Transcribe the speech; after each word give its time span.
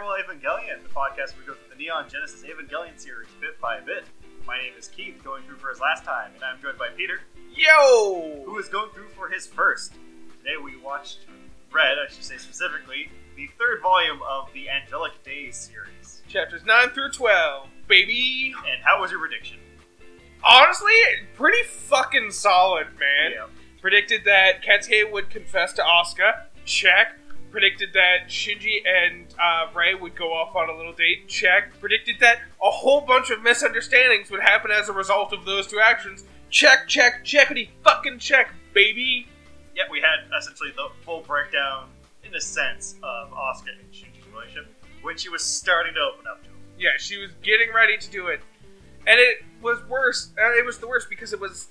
Farewell 0.00 0.16
Evangelion, 0.16 0.82
the 0.82 0.88
podcast 0.88 1.36
where 1.36 1.40
we 1.40 1.46
go 1.46 1.52
through 1.52 1.76
the 1.76 1.76
Neon 1.76 2.08
Genesis 2.08 2.42
Evangelion 2.42 2.98
series 2.98 3.28
bit 3.38 3.60
by 3.60 3.80
bit. 3.80 4.04
My 4.46 4.56
name 4.56 4.72
is 4.78 4.88
Keith, 4.88 5.22
going 5.22 5.42
through 5.42 5.56
for 5.58 5.68
his 5.68 5.78
last 5.78 6.04
time, 6.04 6.30
and 6.34 6.42
I'm 6.42 6.58
joined 6.62 6.78
by 6.78 6.88
Peter, 6.96 7.20
Yo! 7.54 8.42
who 8.46 8.58
is 8.58 8.68
going 8.68 8.90
through 8.92 9.08
for 9.08 9.28
his 9.28 9.46
first. 9.46 9.92
Today 10.38 10.56
we 10.56 10.78
watched, 10.78 11.26
read, 11.70 11.98
I 11.98 12.10
should 12.10 12.24
say 12.24 12.38
specifically, 12.38 13.10
the 13.36 13.50
third 13.58 13.82
volume 13.82 14.20
of 14.26 14.50
the 14.54 14.70
Angelic 14.70 15.22
Days 15.22 15.54
series. 15.54 16.22
Chapters 16.28 16.64
9 16.64 16.88
through 16.90 17.10
12, 17.10 17.68
baby! 17.86 18.54
And 18.72 18.82
how 18.82 19.02
was 19.02 19.10
your 19.10 19.20
prediction? 19.20 19.58
Honestly, 20.42 20.94
pretty 21.34 21.62
fucking 21.64 22.30
solid, 22.30 22.86
man. 22.98 23.32
Yeah. 23.34 23.46
Predicted 23.82 24.22
that 24.24 24.64
Kensuke 24.64 25.12
would 25.12 25.28
confess 25.28 25.74
to 25.74 25.82
Asuka. 25.82 26.44
Check. 26.64 27.19
Predicted 27.50 27.92
that 27.94 28.28
Shinji 28.28 28.78
and 28.86 29.26
uh, 29.42 29.66
Rei 29.74 29.94
would 29.94 30.14
go 30.14 30.32
off 30.32 30.54
on 30.54 30.68
a 30.68 30.76
little 30.76 30.92
date. 30.92 31.28
Check. 31.28 31.78
Predicted 31.80 32.16
that 32.20 32.38
a 32.62 32.70
whole 32.70 33.00
bunch 33.00 33.30
of 33.30 33.42
misunderstandings 33.42 34.30
would 34.30 34.40
happen 34.40 34.70
as 34.70 34.88
a 34.88 34.92
result 34.92 35.32
of 35.32 35.44
those 35.44 35.66
two 35.66 35.80
actions. 35.80 36.24
Check, 36.50 36.88
check, 36.88 37.24
checkity 37.24 37.68
fucking 37.84 38.18
check, 38.18 38.52
baby! 38.74 39.28
Yeah, 39.74 39.84
we 39.90 40.00
had 40.00 40.36
essentially 40.36 40.70
the 40.76 40.88
full 41.04 41.20
breakdown, 41.20 41.88
in 42.24 42.34
a 42.34 42.40
sense, 42.40 42.96
of 43.02 43.30
Asuka 43.30 43.70
and 43.78 43.92
Shinji's 43.92 44.26
relationship 44.32 44.68
when 45.02 45.16
she 45.16 45.28
was 45.28 45.44
starting 45.44 45.94
to 45.94 46.00
open 46.00 46.26
up 46.26 46.42
to 46.42 46.48
him. 46.48 46.56
Yeah, 46.78 46.90
she 46.98 47.18
was 47.18 47.30
getting 47.42 47.72
ready 47.72 47.96
to 47.96 48.10
do 48.10 48.26
it, 48.28 48.40
and 49.06 49.20
it 49.20 49.44
was 49.62 49.78
worse. 49.88 50.30
Uh, 50.36 50.50
it 50.58 50.64
was 50.64 50.78
the 50.78 50.88
worst 50.88 51.08
because 51.08 51.32
it 51.32 51.40
was 51.40 51.68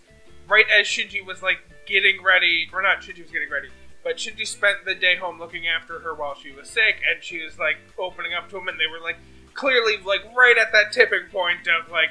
right 0.47 0.65
as 0.79 0.87
Shinji 0.87 1.25
was 1.25 1.43
like 1.43 1.59
getting 1.85 2.23
ready, 2.23 2.69
or 2.71 2.81
not 2.81 3.01
Shinji 3.01 3.21
was 3.21 3.31
getting 3.31 3.49
ready, 3.49 3.67
but 4.03 4.17
Shinji 4.17 4.47
spent 4.47 4.85
the 4.85 4.95
day 4.95 5.17
home 5.17 5.39
looking 5.39 5.67
after 5.67 5.99
her 5.99 6.13
while 6.13 6.35
she 6.35 6.51
was 6.51 6.69
sick, 6.69 6.97
and 7.09 7.23
she 7.23 7.43
was 7.43 7.59
like 7.59 7.77
opening 7.97 8.33
up 8.33 8.49
to 8.49 8.57
him, 8.57 8.67
and 8.67 8.79
they 8.79 8.87
were 8.87 9.03
like 9.03 9.17
clearly 9.53 9.97
like 10.05 10.21
right 10.35 10.55
at 10.57 10.71
that 10.71 10.91
tipping 10.91 11.27
point 11.31 11.67
of 11.67 11.91
like, 11.91 12.09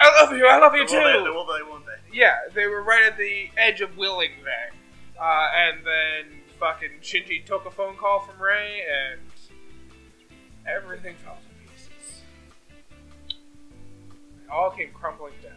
I 0.00 0.22
love 0.22 0.36
you, 0.36 0.46
I 0.46 0.58
love 0.58 0.74
you 0.74 0.82
Will 0.82 0.88
they, 0.88 1.12
too. 1.12 1.34
will 1.34 1.46
they, 1.46 1.62
won't 1.70 1.84
they? 1.86 2.18
Yeah, 2.18 2.36
they 2.54 2.66
were 2.66 2.82
right 2.82 3.04
at 3.10 3.18
the 3.18 3.50
edge 3.56 3.80
of 3.80 3.96
willing 3.96 4.30
there, 4.44 4.72
uh, 5.20 5.48
and 5.56 5.80
then 5.84 6.40
fucking 6.58 7.00
Shinji 7.02 7.44
took 7.44 7.66
a 7.66 7.70
phone 7.70 7.96
call 7.96 8.20
from 8.20 8.40
Rei, 8.40 8.82
and 9.10 9.20
everything 10.66 11.14
fell 11.24 11.36
to 11.36 11.70
pieces. 11.70 12.22
It 14.44 14.50
all 14.50 14.70
came 14.70 14.90
crumbling 14.92 15.34
down. 15.42 15.52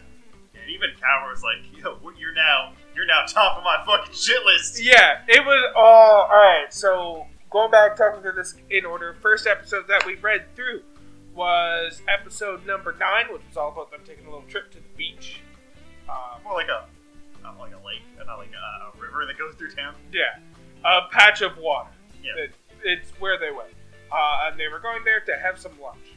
And 0.65 0.73
even 0.73 0.89
Kaworu 0.99 1.31
was 1.31 1.43
like, 1.43 1.61
"Yo, 1.79 1.99
you're 2.17 2.33
now, 2.33 2.73
you're 2.95 3.05
now 3.05 3.23
top 3.27 3.57
of 3.57 3.63
my 3.63 3.83
fucking 3.85 4.15
shit 4.15 4.43
list." 4.45 4.81
Yeah, 4.83 5.21
it 5.27 5.45
was 5.45 5.71
all 5.75 6.23
alright. 6.23 6.73
So 6.73 7.27
going 7.51 7.69
back 7.69 7.95
talking 7.95 8.23
to 8.23 8.31
this 8.31 8.55
in 8.71 8.83
order, 8.83 9.15
first 9.21 9.45
episode 9.45 9.87
that 9.89 10.05
we 10.07 10.15
read 10.15 10.45
through 10.55 10.81
was 11.35 12.01
episode 12.07 12.65
number 12.65 12.95
nine, 12.99 13.25
which 13.31 13.43
was 13.47 13.57
all 13.57 13.71
about 13.71 13.91
them 13.91 14.01
taking 14.05 14.25
a 14.25 14.29
little 14.29 14.47
trip 14.47 14.71
to 14.71 14.77
the 14.77 14.89
beach. 14.97 15.41
Um, 16.09 16.41
More 16.43 16.53
like 16.53 16.67
a, 16.69 16.85
not 17.43 17.59
like 17.59 17.73
a 17.73 17.85
lake, 17.85 18.01
uh, 18.19 18.23
not 18.23 18.37
like 18.39 18.49
a, 18.53 18.97
a 18.97 19.01
river 19.01 19.25
that 19.27 19.37
goes 19.37 19.53
through 19.55 19.71
town. 19.71 19.93
yeah, 20.11 20.39
a 20.83 21.07
patch 21.11 21.41
of 21.41 21.57
water. 21.59 21.89
Yeah. 22.23 22.31
It, 22.45 22.55
it's 22.83 23.11
where 23.19 23.37
they 23.39 23.51
went, 23.51 23.73
uh, 24.11 24.49
and 24.49 24.59
they 24.59 24.67
were 24.67 24.79
going 24.79 25.03
there 25.03 25.19
to 25.21 25.37
have 25.37 25.59
some 25.59 25.73
lunch, 25.81 26.14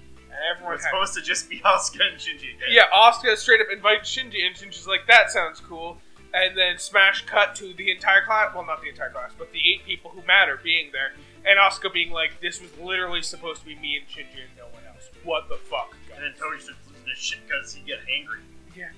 everyone 0.69 0.77
It's 0.77 0.85
supposed 0.85 1.15
to 1.15 1.23
just 1.23 1.51
be 1.51 1.61
Asuka 1.65 2.13
and 2.13 2.19
Shinji. 2.19 2.55
Yeah, 2.69 2.85
Asuka 2.95 3.37
straight 3.37 3.61
up 3.61 3.69
invites 3.73 4.15
Shinji, 4.15 4.47
and 4.47 4.55
Shinji's 4.55 4.87
like, 4.87 5.07
"That 5.07 5.31
sounds 5.31 5.61
cool." 5.61 5.99
And 6.35 6.57
then 6.57 6.79
smash 6.79 7.25
cut 7.25 7.55
to 7.57 7.73
the 7.75 7.91
entire 7.91 8.25
class. 8.25 8.55
Well, 8.55 8.67
not 8.67 8.83
the 8.83 8.91
entire 8.91 9.11
class, 9.11 9.31
but 9.39 9.51
the 9.53 9.61
eight 9.67 9.85
people 9.85 10.11
who 10.11 10.23
matter 10.27 10.61
being 10.63 10.91
there, 10.93 11.13
and 11.47 11.59
Asuka 11.59 11.93
being 11.93 12.13
like, 12.13 12.41
"This 12.41 12.61
was 12.61 12.71
literally 12.79 13.23
supposed 13.23 13.61
to 13.61 13.67
be 13.67 13.77
me 13.77 13.97
and 13.97 14.07
Shinji 14.07 14.43
and 14.45 14.57
no 14.57 14.65
one 14.65 14.83
else. 14.87 15.11
What 15.25 15.49
the 15.49 15.57
fuck?" 15.57 15.95
And 16.15 16.23
then 16.23 16.33
Toji 16.33 16.61
starts 16.61 16.81
losing 16.89 17.09
his 17.09 17.19
shit 17.19 17.39
because 17.47 17.73
he 17.73 17.83
get 17.83 18.01
angry. 18.13 18.41
Yeah. 18.77 18.91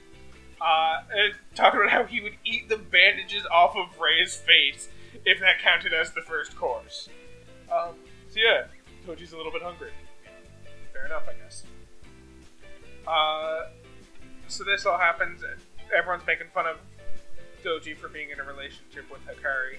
Uh, 0.60 1.02
and 1.14 1.34
talking 1.54 1.80
about 1.80 1.90
how 1.90 2.04
he 2.04 2.20
would 2.20 2.36
eat 2.44 2.68
the 2.68 2.76
bandages 2.76 3.46
off 3.50 3.76
of 3.76 3.98
Rei's 3.98 4.36
face 4.36 4.88
if 5.24 5.40
that 5.40 5.58
counted 5.60 5.94
as 5.94 6.12
the 6.12 6.20
first 6.22 6.54
course. 6.56 7.08
Um, 7.72 7.94
so 8.28 8.40
yeah, 8.40 8.64
Toji's 9.06 9.32
a 9.32 9.36
little 9.36 9.52
bit 9.52 9.62
hungry. 9.62 9.90
Enough, 11.10 11.26
I 11.28 11.32
guess. 11.42 11.64
Uh, 13.06 13.70
so 14.46 14.62
this 14.64 14.86
all 14.86 14.98
happens. 14.98 15.42
and 15.42 15.58
Everyone's 15.96 16.26
making 16.26 16.46
fun 16.54 16.66
of 16.66 16.76
Toji 17.64 17.96
for 17.96 18.08
being 18.08 18.30
in 18.30 18.38
a 18.38 18.44
relationship 18.44 19.10
with 19.10 19.20
Hikari. 19.26 19.78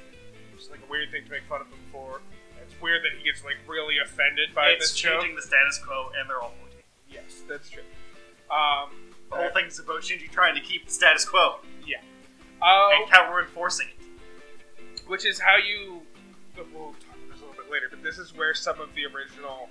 It's 0.54 0.70
like 0.70 0.82
a 0.86 0.92
weird 0.92 1.10
thing 1.12 1.24
to 1.26 1.32
make 1.32 1.44
fun 1.48 1.62
of 1.62 1.68
him 1.68 1.80
for. 1.92 2.20
It's 2.62 2.80
weird 2.82 3.02
that 3.04 3.18
he 3.18 3.24
gets 3.24 3.44
like 3.46 3.56
really 3.68 3.96
offended 4.04 4.54
by 4.54 4.72
it's 4.72 4.92
this 4.92 4.96
show. 4.98 5.20
changing 5.20 5.36
the 5.36 5.42
status 5.42 5.80
quo, 5.80 6.12
and 6.20 6.30
they're 6.30 6.42
all 6.42 6.54
pointing. 6.62 6.84
Yes, 7.10 7.42
that's 7.48 7.70
true. 7.70 7.84
Um, 8.52 8.92
The 9.32 9.38
whole 9.38 9.50
thing's 9.54 9.80
about 9.80 10.02
Shinji 10.02 10.30
trying 10.30 10.56
to 10.56 10.62
keep 10.62 10.86
the 10.86 10.92
status 10.92 11.24
quo, 11.26 11.60
yeah. 11.88 11.98
Uh, 12.62 12.90
and 12.94 13.10
Kaworu 13.10 13.44
enforcing 13.44 13.88
it. 13.88 15.02
which 15.08 15.26
is 15.26 15.40
how 15.40 15.56
you 15.56 16.02
we'll 16.58 16.92
talk 16.92 17.16
about 17.16 17.32
this 17.32 17.42
a 17.42 17.46
little 17.46 17.56
bit 17.64 17.72
later 17.72 17.88
but 17.90 18.04
this 18.04 18.20
is 18.20 18.36
where 18.36 18.54
some 18.54 18.80
of 18.80 18.94
the 18.94 19.06
original 19.06 19.68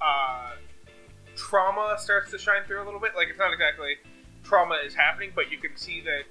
uh, 0.00 0.52
trauma 1.38 1.94
starts 1.98 2.32
to 2.32 2.38
shine 2.38 2.64
through 2.66 2.82
a 2.82 2.84
little 2.84 3.00
bit. 3.00 3.12
Like 3.16 3.28
it's 3.28 3.38
not 3.38 3.52
exactly 3.52 3.94
trauma 4.44 4.76
is 4.84 4.94
happening 4.94 5.30
but 5.34 5.50
you 5.50 5.58
can 5.58 5.76
see 5.76 6.00
that 6.00 6.22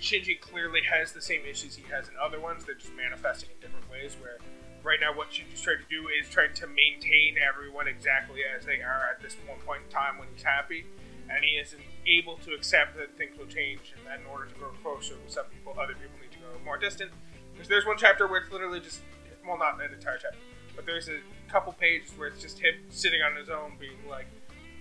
shinji 0.00 0.40
clearly 0.40 0.80
has 0.82 1.12
the 1.12 1.20
same 1.20 1.40
issues 1.48 1.76
he 1.76 1.84
has 1.92 2.08
in 2.08 2.14
other 2.20 2.40
ones. 2.40 2.64
They're 2.64 2.74
just 2.74 2.94
manifesting 2.96 3.50
in 3.54 3.60
different 3.60 3.90
ways 3.90 4.16
where 4.20 4.38
right 4.82 4.98
now 5.00 5.12
what 5.14 5.30
shinji's 5.30 5.60
trying 5.60 5.78
to 5.78 5.88
do 5.88 6.08
is 6.08 6.28
trying 6.28 6.54
to 6.54 6.66
maintain 6.66 7.36
everyone 7.36 7.88
exactly 7.88 8.40
as 8.44 8.64
they 8.64 8.80
are 8.80 9.08
at 9.12 9.20
this 9.20 9.36
one 9.46 9.58
point 9.60 9.82
in 9.86 9.92
time 9.92 10.18
when 10.18 10.28
he's 10.34 10.42
happy. 10.42 10.86
And 11.28 11.42
he 11.42 11.56
isn't 11.56 11.80
able 12.06 12.36
to 12.44 12.52
accept 12.52 12.96
that 12.96 13.16
things 13.16 13.38
will 13.38 13.46
change 13.46 13.94
and 13.96 14.06
that 14.06 14.20
in 14.20 14.26
order 14.26 14.44
to 14.44 14.54
grow 14.56 14.72
closer 14.82 15.14
with 15.24 15.32
some 15.32 15.46
people 15.46 15.72
other 15.80 15.94
people 15.94 16.16
need 16.20 16.32
to 16.32 16.38
grow 16.38 16.52
more 16.64 16.76
distant. 16.76 17.10
Because 17.52 17.68
there's 17.68 17.86
one 17.86 17.96
chapter 17.96 18.26
where 18.28 18.40
it's 18.40 18.52
literally 18.52 18.80
just, 18.80 19.00
well, 19.46 19.56
not 19.56 19.80
an 19.80 19.92
entire 19.92 20.18
chapter, 20.20 20.36
but 20.76 20.84
there's 20.84 21.08
a 21.08 21.20
couple 21.48 21.72
pages 21.72 22.10
where 22.18 22.28
it's 22.28 22.42
just 22.42 22.58
him 22.58 22.74
sitting 22.90 23.22
on 23.22 23.36
his 23.36 23.48
own 23.48 23.72
being 23.80 23.96
like, 24.08 24.26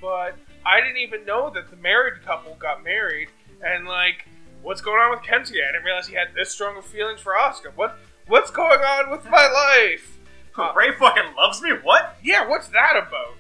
but 0.03 0.36
I 0.66 0.81
didn't 0.81 0.97
even 0.97 1.25
know 1.25 1.50
that 1.50 1.72
the 1.72 1.78
married 1.78 2.22
couple 2.24 2.56
got 2.59 2.84
married, 2.84 3.30
and 3.66 3.88
like, 3.88 4.28
what's 4.62 4.81
going 4.81 5.00
on 5.00 5.12
with 5.12 5.22
Kensuke? 5.22 5.64
I 5.64 5.72
didn't 5.72 5.86
realize 5.86 6.08
he 6.08 6.16
had 6.16 6.36
this 6.36 6.52
strong 6.52 6.78
of 6.78 6.86
feelings 6.86 7.22
for 7.22 7.34
Asuka. 7.34 7.72
What, 7.75 7.97
what's 8.28 8.52
going 8.52 8.81
on 8.81 9.09
with 9.09 9.25
my 9.25 9.47
life? 9.47 10.09
Uh, 10.56 10.72
Rei 10.75 10.92
fucking 10.92 11.34
loves 11.36 11.63
me. 11.63 11.72
What? 11.81 12.16
Yeah, 12.22 12.47
what's 12.47 12.68
that 12.68 12.94
about? 12.96 13.34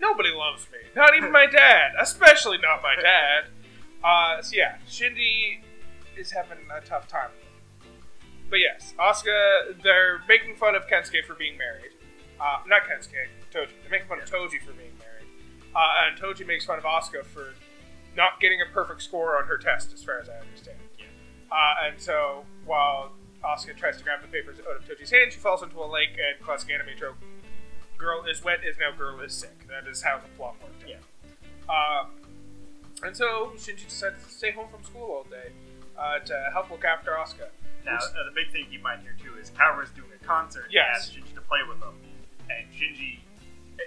Nobody 0.00 0.28
loves 0.28 0.68
me. 0.70 0.78
Not 0.94 1.16
even 1.16 1.32
my 1.32 1.46
dad. 1.46 1.94
Especially 2.00 2.58
not 2.58 2.80
my 2.80 2.94
dad. 3.02 3.46
Uh, 4.04 4.40
so 4.40 4.54
yeah, 4.54 4.76
Shinji 4.88 5.62
is 6.16 6.30
having 6.30 6.58
a 6.72 6.80
tough 6.86 7.08
time. 7.08 7.30
But 8.48 8.60
yes, 8.60 8.94
Asuka, 9.00 9.82
they're 9.82 10.20
making 10.28 10.54
fun 10.54 10.76
of 10.76 10.86
Kensuke 10.86 11.24
for 11.26 11.34
being 11.34 11.58
married. 11.58 11.90
Uh, 12.40 12.58
not 12.68 12.82
Kensuke, 12.82 13.26
Toji. 13.52 13.70
They're 13.82 13.90
making 13.90 14.06
fun 14.06 14.20
of 14.20 14.30
Toji 14.30 14.62
for 14.64 14.70
being 14.70 14.96
married. 15.00 15.09
Uh, 15.74 15.78
and 16.08 16.18
Toji 16.20 16.46
makes 16.46 16.64
fun 16.64 16.78
of 16.78 16.84
Asuka 16.84 17.24
for 17.24 17.54
not 18.16 18.40
getting 18.40 18.60
a 18.60 18.72
perfect 18.72 19.02
score 19.02 19.38
on 19.38 19.46
her 19.46 19.56
test, 19.56 19.92
as 19.92 20.02
far 20.02 20.18
as 20.18 20.28
I 20.28 20.34
understand. 20.38 20.78
Uh, 21.50 21.74
and 21.88 22.00
so, 22.00 22.44
while 22.64 23.12
Asuka 23.44 23.76
tries 23.76 23.96
to 23.98 24.04
grab 24.04 24.20
the 24.22 24.28
papers 24.28 24.58
out 24.68 24.76
of 24.76 24.84
Toji's 24.84 25.10
hand, 25.10 25.32
she 25.32 25.38
falls 25.38 25.62
into 25.62 25.78
a 25.78 25.86
lake, 25.86 26.10
and 26.10 26.44
classic 26.44 26.70
anime 26.70 26.96
trope 26.96 27.16
girl 28.00 28.24
is 28.24 28.42
wet 28.42 28.60
is 28.64 28.76
now 28.78 28.90
girl 28.96 29.20
is 29.20 29.32
sick. 29.34 29.66
That 29.68 29.86
is 29.88 30.02
how 30.02 30.18
the 30.18 30.28
plot 30.38 30.56
worked. 30.62 30.82
Yeah. 30.88 30.96
Um, 31.68 32.10
and 33.04 33.14
so 33.14 33.52
Shinji 33.56 33.84
decides 33.88 34.24
to 34.24 34.30
stay 34.30 34.50
home 34.52 34.68
from 34.70 34.82
school 34.84 35.02
all 35.02 35.26
day 35.30 35.52
uh, 35.98 36.18
to 36.20 36.48
help 36.52 36.70
look 36.70 36.84
after 36.84 37.10
Asuka. 37.12 37.48
Now, 37.84 37.96
uh, 37.96 38.24
the 38.24 38.32
big 38.34 38.50
thing 38.52 38.66
you 38.70 38.78
might 38.80 39.00
hear 39.00 39.14
too 39.22 39.38
is 39.38 39.50
Kaworu's 39.50 39.90
doing 39.90 40.08
a 40.18 40.24
concert 40.24 40.64
and 40.64 40.72
Yes. 40.72 40.86
asks 40.96 41.10
Shinji 41.14 41.34
to 41.34 41.40
play 41.42 41.60
with 41.68 41.78
them, 41.80 41.94
and 42.48 42.66
Shinji, 42.72 43.18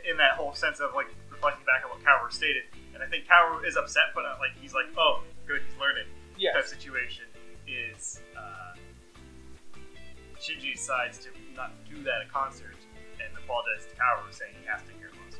in 0.10 0.18
that 0.18 0.34
whole 0.34 0.54
sense 0.54 0.80
of 0.80 0.94
like 0.94 1.08
reflecting 2.34 2.64
back 2.64 2.74
on 2.74 2.94
what 2.94 2.94
Kaworu 2.94 2.94
stated, 2.94 2.94
and 2.94 3.04
I 3.04 3.08
think 3.08 3.26
Kaworu 3.26 3.68
is 3.68 3.78
upset, 3.78 4.14
but 4.16 4.26
uh, 4.26 4.36
like 4.40 4.52
he's 4.62 4.74
like, 4.74 4.86
oh, 4.98 5.22
good, 5.48 5.62
he's 5.68 5.80
learning. 5.80 6.06
Yeah. 6.38 6.52
That 6.54 6.68
situation 6.68 7.26
is 7.68 8.22
uh, 8.38 8.76
Shinji 10.40 10.74
decides 10.74 11.20
to 11.20 11.30
not 11.56 11.72
do 11.90 12.04
that 12.04 12.22
at 12.22 12.28
a 12.28 12.30
concert 12.30 12.76
and 13.20 13.38
apologizes 13.38 13.88
to 13.92 13.96
Kaworu, 13.96 14.34
saying 14.34 14.54
he 14.62 14.68
has 14.68 14.82
to 14.82 14.94
hear 15.00 15.10
most. 15.26 15.40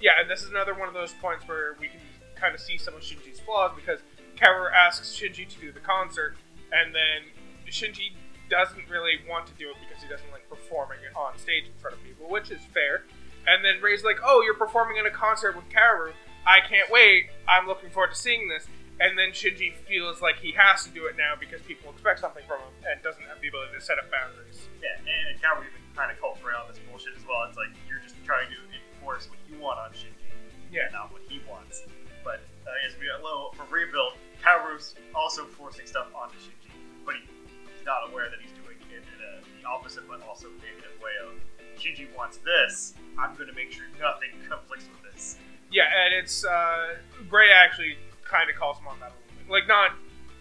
Yeah, 0.00 0.12
and 0.20 0.30
this 0.30 0.42
is 0.42 0.50
another 0.50 0.74
one 0.74 0.88
of 0.88 0.94
those 0.94 1.12
points 1.20 1.46
where 1.46 1.76
we 1.78 1.88
can 1.88 2.00
kind 2.34 2.54
of 2.54 2.60
see 2.60 2.78
some 2.78 2.94
of 2.94 3.02
Shinji's 3.02 3.40
flaws 3.40 3.72
because 3.76 4.00
Kaworu 4.36 4.72
asks 4.72 5.14
Shinji 5.14 5.48
to 5.48 5.60
do 5.60 5.72
the 5.72 5.80
concert, 5.80 6.36
and 6.72 6.94
then 6.94 7.28
Shinji 7.68 8.16
doesn't 8.48 8.88
really 8.90 9.20
want 9.28 9.46
to 9.46 9.52
do 9.54 9.70
it 9.70 9.76
because 9.86 10.02
he 10.02 10.08
doesn't 10.08 10.30
like 10.32 10.48
performing 10.48 10.98
on 11.14 11.38
stage 11.38 11.64
in 11.66 11.72
front 11.78 11.96
of 11.96 12.02
people, 12.02 12.28
which 12.28 12.50
is 12.50 12.60
fair. 12.74 13.04
And 13.46 13.64
then 13.64 13.80
Rei's 13.80 14.04
like, 14.04 14.18
"Oh, 14.24 14.42
you're 14.42 14.58
performing 14.58 14.96
in 14.96 15.06
a 15.06 15.10
concert 15.10 15.54
with 15.54 15.68
Kaworu. 15.70 16.12
I 16.46 16.60
can't 16.60 16.90
wait. 16.90 17.30
I'm 17.48 17.66
looking 17.66 17.90
forward 17.90 18.10
to 18.12 18.18
seeing 18.18 18.48
this." 18.48 18.66
And 19.00 19.16
then 19.16 19.32
Shinji 19.32 19.72
feels 19.88 20.20
like 20.20 20.36
he 20.36 20.52
has 20.52 20.84
to 20.84 20.90
do 20.92 21.06
it 21.08 21.16
now 21.16 21.32
because 21.32 21.62
people 21.64 21.88
expect 21.88 22.20
something 22.20 22.44
from 22.44 22.60
him 22.60 22.74
and 22.84 23.00
doesn't 23.00 23.24
have 23.32 23.40
the 23.40 23.48
ability 23.48 23.72
to 23.72 23.80
set 23.80 23.96
up 23.96 24.12
boundaries. 24.12 24.68
Yeah, 24.84 24.92
and 25.00 25.40
Kaworu 25.40 25.64
even 25.64 25.80
kind 25.96 26.12
of 26.12 26.20
Rei 26.44 26.52
on 26.52 26.68
this 26.68 26.76
bullshit 26.84 27.16
as 27.16 27.24
well. 27.24 27.48
It's 27.48 27.56
like 27.56 27.72
you're 27.88 28.04
just 28.04 28.20
trying 28.28 28.52
to 28.52 28.60
enforce 28.76 29.32
what 29.32 29.40
you 29.48 29.56
want 29.56 29.80
on 29.80 29.90
Shinji, 29.96 30.28
Yeah. 30.68 30.84
and 30.88 30.92
not 30.92 31.08
what 31.16 31.22
he 31.28 31.40
wants. 31.48 31.80
But 32.20 32.44
uh, 32.68 32.86
as 32.86 32.92
we 33.00 33.08
got 33.08 33.24
low 33.24 33.56
for 33.56 33.64
rebuild, 33.72 34.20
Kaworu's 34.44 34.92
also 35.16 35.48
forcing 35.48 35.88
stuff 35.88 36.12
onto 36.12 36.36
Shinji, 36.36 36.68
but 37.08 37.16
he, 37.16 37.24
he's 37.72 37.84
not 37.88 38.04
aware 38.12 38.28
that 38.28 38.36
he's 38.44 38.52
doing 38.52 38.76
it 38.92 39.00
in 39.00 39.18
a, 39.24 39.40
the 39.60 39.64
opposite, 39.64 40.04
but 40.04 40.20
also 40.28 40.52
negative 40.60 40.92
way 41.00 41.16
of 41.24 41.40
Shinji 41.80 42.04
wants 42.12 42.36
this. 42.44 42.92
I'm 43.16 43.32
going 43.32 43.48
to 43.48 43.56
make 43.56 43.72
sure 43.72 43.88
nothing 43.96 44.36
conflicts 44.48 44.84
with 44.92 45.08
this. 45.08 45.40
Yeah, 45.70 45.86
and 46.04 46.14
it's 46.14 46.44
uh, 46.44 46.96
Bray 47.28 47.50
actually 47.50 47.96
kind 48.24 48.50
of 48.50 48.56
calls 48.56 48.78
him 48.78 48.88
on 48.88 48.98
that 49.00 49.12
a 49.12 49.14
little 49.14 49.46
bit. 49.46 49.50
Like 49.50 49.68
not 49.68 49.92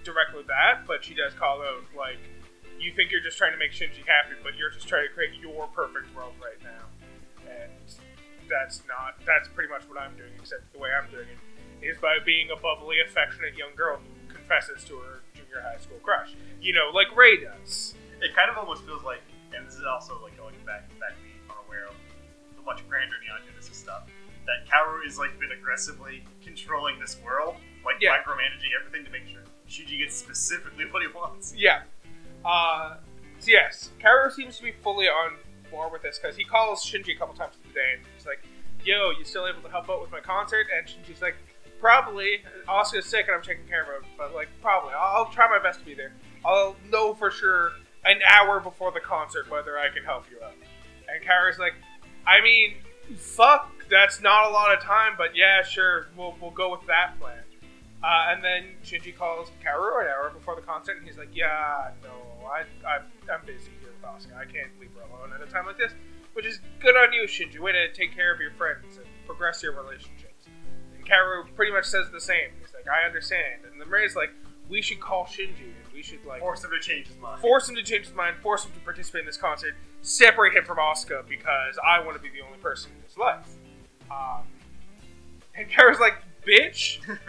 directly 0.04 0.44
that, 0.48 0.86
but 0.88 1.04
she 1.04 1.14
does 1.14 1.34
call 1.34 1.62
out 1.62 1.84
like 1.96 2.18
you 2.80 2.94
think 2.94 3.12
you're 3.12 3.22
just 3.22 3.38
trying 3.38 3.52
to 3.52 3.60
make 3.60 3.72
Shinji 3.72 4.02
happy, 4.08 4.40
but 4.42 4.56
you're 4.58 4.72
just 4.72 4.88
trying 4.88 5.08
to 5.08 5.14
create 5.14 5.36
your 5.42 5.68
perfect 5.76 6.14
world 6.16 6.34
right 6.42 6.58
now, 6.64 6.86
and 7.46 7.72
that's 8.50 8.82
not. 8.88 9.20
That's 9.26 9.48
pretty 9.50 9.70
much 9.70 9.84
what 9.88 10.00
I'm 10.00 10.16
doing, 10.16 10.32
except 10.40 10.72
the 10.74 10.80
way 10.80 10.90
I'm 10.90 11.10
doing 11.12 11.28
it 11.28 11.40
is 11.86 11.98
by 11.98 12.18
being 12.26 12.50
a 12.52 12.60
bubbly, 12.60 12.98
affectionate 13.06 13.56
young 13.56 13.76
girl 13.76 14.00
who 14.00 14.34
confesses 14.34 14.84
to 14.84 14.98
her 14.98 15.22
junior 15.34 15.62
high 15.62 15.80
school 15.80 16.00
crush. 16.04 16.36
You 16.62 16.74
know, 16.74 16.92
like 16.94 17.16
Rei 17.16 17.38
does. 17.38 17.94
It 18.22 18.36
kind 18.36 18.50
of 18.50 18.58
almost 18.58 18.84
feels 18.84 19.04
like, 19.04 19.22
and 19.56 19.66
this 19.66 19.76
is 19.76 19.86
also 19.86 20.20
like 20.24 20.36
going 20.36 20.56
back 20.66 20.90
back 21.00 21.16
to 21.16 21.24
being 21.24 21.40
unaware 21.48 21.88
of 21.88 21.96
the 22.56 22.64
much 22.64 22.88
grander 22.90 23.16
Neon 23.24 23.40
Genesis 23.48 23.78
stuff. 23.78 24.04
That 24.50 24.66
Kaworu 24.68 25.06
is 25.06 25.20
like 25.20 25.40
been 25.40 25.52
aggressively 25.52 26.24
controlling 26.44 27.00
this 27.00 27.18
world, 27.24 27.56
like 27.86 27.98
Yeah. 28.02 28.18
micromanaging 28.18 28.70
everything 28.80 29.06
to 29.06 29.12
make 29.12 29.28
sure 29.28 29.42
Shinji 29.70 30.00
gets 30.00 30.16
specifically 30.16 30.86
what 30.92 31.02
he 31.04 31.08
wants. 31.08 31.54
Yeah. 31.56 31.84
Uh, 32.44 32.98
so 33.40 33.52
yes, 33.52 33.92
Kaworu 34.02 34.32
seems 34.32 34.58
to 34.58 34.64
be 34.64 34.72
fully 34.84 35.08
on 35.08 35.34
board 35.70 35.92
with 35.92 36.02
this 36.02 36.18
because 36.18 36.36
he 36.36 36.44
calls 36.44 36.84
Shinji 36.84 37.16
a 37.16 37.20
couple 37.20 37.36
times 37.36 37.54
today 37.68 37.94
and 37.98 38.02
he's 38.18 38.26
like, 38.26 38.42
"Yo, 38.84 39.12
you 39.12 39.24
still 39.24 39.46
able 39.48 39.62
to 39.62 39.70
help 39.70 39.88
out 39.90 40.02
with 40.02 40.10
my 40.12 40.20
concert?" 40.20 40.66
And 40.76 40.88
Shinji's 40.88 41.22
like, 41.22 41.36
"Probably. 41.80 42.42
Asuka's 42.68 43.06
sick 43.06 43.28
and 43.28 43.36
I'm 43.36 43.44
taking 43.44 43.68
care 43.68 43.82
of 43.84 43.88
her, 43.88 44.00
but 44.18 44.34
like 44.34 44.48
probably. 44.64 44.94
I'll, 44.94 45.26
I'll 45.26 45.32
try 45.32 45.48
my 45.48 45.62
best 45.62 45.80
to 45.82 45.86
be 45.86 45.94
there. 45.94 46.14
I'll 46.44 46.76
know 46.90 47.14
for 47.14 47.30
sure 47.30 47.74
an 48.06 48.20
hour 48.28 48.60
before 48.60 48.92
the 48.92 49.00
concert 49.02 49.50
whether 49.52 49.78
I 49.78 49.90
can 49.90 50.04
help 50.04 50.26
you 50.32 50.38
out." 50.44 50.54
And 51.08 51.24
Kaworu's 51.24 51.60
like, 51.60 51.74
"I 52.26 52.42
mean, 52.42 52.76
fuck, 53.16 53.72
that's 53.90 54.22
not 54.22 54.48
a 54.48 54.50
lot 54.50 54.74
of 54.74 54.82
time, 54.82 55.14
but 55.18 55.36
yeah, 55.36 55.64
sure, 55.64 56.08
we'll 56.18 56.36
we'll 56.42 56.52
go 56.52 56.72
with 56.72 56.86
that 56.88 57.20
plan." 57.20 57.44
Uh, 58.02 58.32
and 58.32 58.44
then 58.44 58.64
Shinji 58.84 59.16
calls 59.16 59.52
Kaworu 59.62 60.02
an 60.02 60.08
hour 60.08 60.32
before 60.34 60.56
the 60.56 60.62
concert, 60.62 60.98
and 60.98 61.06
he's 61.06 61.18
like, 61.18 61.36
"Yeah, 61.36 61.92
no, 62.02 62.48
I, 62.48 62.64
I, 62.88 63.00
I'm 63.32 63.46
busy 63.46 63.72
here 63.82 63.92
with 63.92 64.02
Asuka. 64.02 64.38
I 64.38 64.46
can't 64.46 64.72
leave 64.80 64.92
her 64.96 65.02
alone 65.02 65.34
at 65.34 65.46
a 65.46 65.52
time 65.52 65.66
like 65.66 65.78
this." 65.78 65.92
Which 66.34 66.46
is 66.46 66.60
good 66.80 66.96
on 66.96 67.12
you, 67.12 67.24
Shinji. 67.24 67.60
Way 67.60 67.74
to 67.74 67.92
take 67.92 68.16
care 68.16 68.34
of 68.34 68.40
your 68.40 68.52
friends 68.52 68.98
and 68.98 69.06
progress 69.26 69.62
your 69.62 69.74
relationships. 69.74 70.48
And 70.96 71.06
Kaworu 71.06 71.54
pretty 71.56 71.74
much 71.74 71.86
says 71.86 72.10
the 72.12 72.22
same. 72.22 72.52
He's 72.62 72.74
like, 72.74 72.88
"I 72.88 73.06
understand." 73.06 73.66
And 73.70 73.82
then 73.82 73.90
Rei's 73.90 74.16
like, 74.16 74.30
"We 74.70 74.82
should 74.82 75.02
call 75.02 75.26
Shinji, 75.26 75.76
and 75.76 75.94
we 75.94 76.02
should 76.02 76.24
like 76.24 76.40
Force 76.40 76.64
him 76.64 76.72
to 76.72 76.80
change 76.80 77.08
his 77.08 77.18
mind. 77.18 77.42
force 77.42 77.68
him 77.68 77.76
to 77.76 77.84
change 77.84 78.06
his 78.06 78.16
mind, 78.16 78.38
force 78.38 78.64
him 78.64 78.72
to 78.72 78.80
participate 78.80 79.22
in 79.22 79.26
this 79.26 79.36
concert, 79.36 79.76
separate 80.02 80.56
him 80.56 80.64
from 80.64 80.78
Asuka 80.78 81.28
because 81.28 81.78
I 81.86 82.00
want 82.00 82.16
to 82.16 82.24
be 82.24 82.30
the 82.30 82.46
only 82.46 82.60
person 82.60 82.92
in 82.96 83.04
his 83.04 83.18
life." 83.18 83.59
Um, 84.12 84.44
and 85.56 85.70
Kaworu's 85.70 86.00
like, 86.00 86.16
"Bitch." 86.46 87.00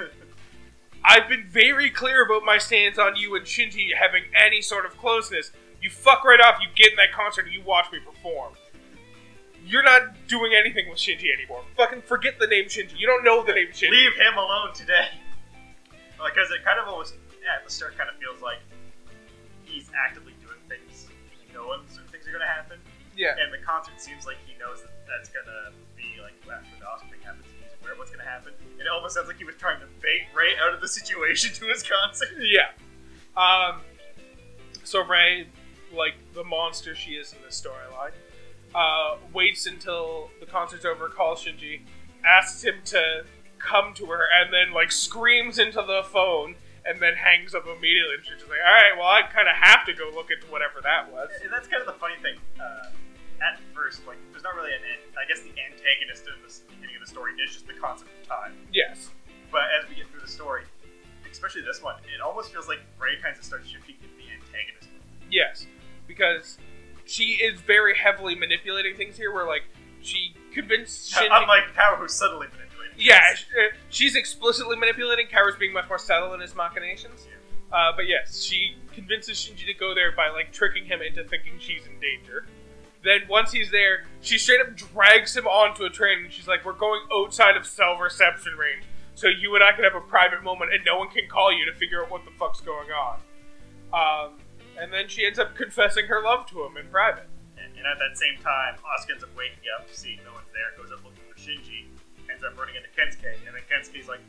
I've 1.05 1.29
been 1.29 1.47
very 1.47 1.91
clear 1.91 2.25
about 2.25 2.45
my 2.45 2.59
stance 2.59 2.99
on 2.99 3.17
you 3.17 3.35
and 3.35 3.45
Shinji 3.47 3.95
having 3.95 4.25
any 4.37 4.61
sort 4.61 4.85
of 4.85 4.97
closeness. 4.99 5.51
You 5.81 5.89
fuck 5.89 6.25
right 6.25 6.41
off, 6.41 6.61
you 6.61 6.69
get 6.75 6.91
in 6.91 6.97
that 6.97 7.13
concert 7.13 7.47
and 7.47 7.55
you 7.55 7.63
watch 7.63 7.91
me 7.91 8.01
perform. 8.01 8.53
You're 9.65 9.83
not 9.83 10.27
doing 10.27 10.53
anything 10.55 10.89
with 10.89 10.99
Shinji 10.99 11.33
anymore. 11.33 11.65
Fucking 11.77 12.03
forget 12.03 12.39
the 12.39 12.47
name 12.47 12.67
Shinji. 12.67 12.99
You 12.99 13.07
don't 13.07 13.25
know 13.25 13.43
the 13.43 13.53
name 13.53 13.69
Shinji. 13.69 13.91
Leave 13.91 14.15
him 14.15 14.37
alone 14.37 14.75
today. 14.75 15.09
Because 16.21 16.53
it 16.53 16.61
kind 16.63 16.77
of 16.77 16.87
almost 16.87 17.17
at 17.49 17.65
the 17.65 17.73
start 17.73 17.97
kind 17.97 18.11
of 18.13 18.17
feels 18.21 18.43
like 18.43 18.61
he's 19.65 19.89
actively 19.97 20.35
doing 20.45 20.61
things, 20.69 21.09
knowing 21.55 21.81
certain 21.89 22.13
things 22.13 22.29
are 22.29 22.37
going 22.37 22.45
to 22.45 22.53
happen. 22.53 22.77
Yeah. 23.17 23.41
And 23.41 23.49
the 23.49 23.65
concert 23.65 23.97
seems 23.97 24.27
like 24.27 24.37
he 24.45 24.53
knows 24.61 24.83
that 24.85 24.93
that's 25.09 25.33
going 25.33 25.49
to 25.49 25.73
after 26.53 26.71
the 26.79 27.11
thing 27.11 27.21
happens, 27.25 27.47
he's 27.59 27.81
aware 27.81 27.93
of 27.93 27.99
what's 27.99 28.11
going 28.11 28.25
to 28.25 28.31
happen. 28.31 28.53
It 28.79 28.87
almost 28.89 29.15
sounds 29.15 29.29
like 29.29 29.39
he 29.39 29.45
was 29.45 29.57
trying 29.57 29.81
to 29.81 29.87
bait 30.01 30.27
Rei 30.35 30.55
out 30.63 30.75
of 30.75 30.81
the 30.81 30.89
situation 30.89 31.55
to 31.55 31.67
his 31.67 31.83
concert. 31.83 32.29
Yeah. 32.41 32.71
Um, 33.37 33.81
so 34.85 35.05
Rei, 35.05 35.47
like 35.95 36.15
the 36.35 36.45
monster 36.45 36.95
she 36.95 37.13
is 37.13 37.33
in 37.33 37.39
this 37.45 37.61
storyline, 37.61 38.13
uh, 38.75 39.17
waits 39.33 39.67
until 39.67 40.31
the 40.41 40.47
concert's 40.47 40.85
over, 40.85 41.09
calls 41.09 41.45
Shinji, 41.45 41.81
asks 42.25 42.65
him 42.65 42.75
to 42.87 43.25
come 43.59 43.95
to 43.95 44.07
her, 44.07 44.25
and 44.41 44.53
then 44.53 44.73
like 44.73 44.91
screams 44.91 45.59
into 45.59 45.83
the 45.83 46.03
phone, 46.11 46.57
and 46.85 47.01
then 47.01 47.15
hangs 47.15 47.55
up 47.55 47.65
immediately. 47.67 48.15
And 48.17 48.25
she's 48.25 48.39
just 48.39 48.49
like, 48.49 48.59
"All 48.67 48.73
right, 48.73 48.93
well, 48.97 49.07
I 49.07 49.23
kind 49.23 49.49
of 49.49 49.55
have 49.57 49.85
to 49.87 49.93
go 49.93 50.11
look 50.15 50.31
into 50.31 50.51
whatever 50.51 50.81
that 50.83 51.13
was." 51.13 51.29
And 51.43 51.53
that's 51.53 51.69
kind 51.69 51.81
of 51.81 51.87
the 51.87 52.01
funny 52.01 52.17
thing. 52.23 52.37
Uh, 52.61 52.91
at 53.43 53.59
first, 53.75 54.07
like, 54.07 54.19
there's 54.33 54.43
not 54.45 54.55
really 54.55 54.73
an. 54.73 54.81
an- 54.85 55.15
I 55.19 55.27
guess 55.29 55.41
the 55.43 55.51
antagonist 55.57 56.25
in 56.29 56.35
the 56.43 56.75
beginning 56.77 56.97
of 56.97 57.03
the 57.03 57.11
story 57.11 57.33
is 57.43 57.53
just 57.53 57.67
the 57.67 57.75
concept 57.75 58.11
of 58.23 58.29
time. 58.29 58.53
Yes. 58.73 59.11
But 59.51 59.63
as 59.81 59.89
we 59.89 59.97
get 59.97 60.09
through 60.11 60.21
the 60.21 60.29
story, 60.31 60.65
especially 61.31 61.63
this 61.63 61.83
one, 61.83 61.97
it 62.15 62.21
almost 62.21 62.53
feels 62.53 62.69
like 62.69 62.79
Rei 62.99 63.17
kind 63.23 63.37
of 63.37 63.43
starts 63.45 63.69
shifting 63.69 63.97
to 63.97 64.09
the 64.17 64.31
antagonist. 64.31 64.89
Yes, 65.31 65.67
because 66.07 66.59
she 67.05 67.39
is 67.43 67.61
very 67.61 67.97
heavily 67.97 68.35
manipulating 68.35 68.97
things 68.97 69.17
here. 69.17 69.33
Where 69.33 69.47
like 69.47 69.63
she 70.03 70.35
convinced 70.53 71.13
Shinji. 71.13 71.29
Unlike 71.31 71.75
Power, 71.75 71.97
who's 71.97 72.13
subtly 72.15 72.47
manipulating. 72.49 72.97
Yeah, 72.99 73.35
sh- 73.35 73.47
uh, 73.59 73.75
she's 73.91 74.15
explicitly 74.17 74.77
manipulating. 74.77 75.27
Kaworu's 75.27 75.57
being 75.57 75.73
much 75.73 75.89
more 75.89 75.99
subtle 75.99 76.35
in 76.35 76.41
his 76.41 76.55
machinations. 76.55 77.27
Uh, 77.73 77.93
but 77.95 78.07
yes, 78.09 78.43
she 78.43 78.77
convinces 78.93 79.39
Shinji 79.39 79.67
to 79.67 79.75
go 79.75 79.95
there 79.95 80.13
by 80.13 80.29
like 80.29 80.53
tricking 80.53 80.85
him 80.85 81.01
into 81.01 81.23
thinking 81.25 81.53
she's 81.59 81.87
in 81.87 81.99
danger. 82.01 82.47
Then 83.03 83.23
once 83.29 83.53
he's 83.53 83.71
there, 83.71 84.05
she 84.21 84.37
straight 84.39 84.61
up 84.61 84.77
drags 84.77 85.37
him 85.37 85.47
onto 85.47 85.85
a 85.85 85.91
train 85.91 86.25
and 86.25 86.33
she's 86.33 86.47
like, 86.47 86.65
"We're 86.65 86.73
going 86.75 87.01
outside 87.13 87.57
of 87.57 87.67
cell 87.67 87.97
reception 87.97 88.55
range, 88.57 88.85
so 89.15 89.29
you 89.29 89.55
and 89.55 89.65
I 89.65 89.73
can 89.73 89.85
have 89.85 89.95
a 89.95 90.01
private 90.01 90.43
moment, 90.43 90.73
and 90.75 90.85
no 90.85 90.99
one 90.99 91.09
can 91.09 91.27
call 91.29 91.53
you 91.53 91.65
to 91.67 91.73
figure 91.73 92.03
out 92.03 92.11
what 92.11 92.25
the 92.25 92.31
fuck's 92.33 92.61
going 92.61 92.89
on." 92.91 93.21
Um, 93.93 94.39
and 94.79 94.93
then 94.93 95.09
she 95.09 95.25
ends 95.27 95.39
up 95.39 95.55
confessing 95.57 96.07
her 96.07 96.23
love 96.23 96.47
to 96.47 96.65
him 96.65 96.77
in 96.77 96.87
private. 96.89 97.29
And, 97.59 97.73
and 97.77 97.87
at 97.87 97.99
that 97.99 98.17
same 98.17 98.39
time, 98.43 98.77
Asuka 98.77 99.13
ends 99.13 99.25
up 99.25 99.31
waking 99.37 99.65
up, 99.79 99.87
seeing 99.91 100.21
no 100.25 100.33
one's 100.33 100.49
there, 100.53 100.73
goes 100.77 100.93
up 100.93 101.05
looking 101.05 101.21
for 101.29 101.39
Shinji, 101.39 101.89
ends 102.31 102.45
up 102.45 102.59
running 102.59 102.77
into 102.77 102.89
Kensuke, 102.97 103.35
and 103.47 103.55
then 103.55 103.63
Kensuke's 103.69 104.09
like, 104.09 104.21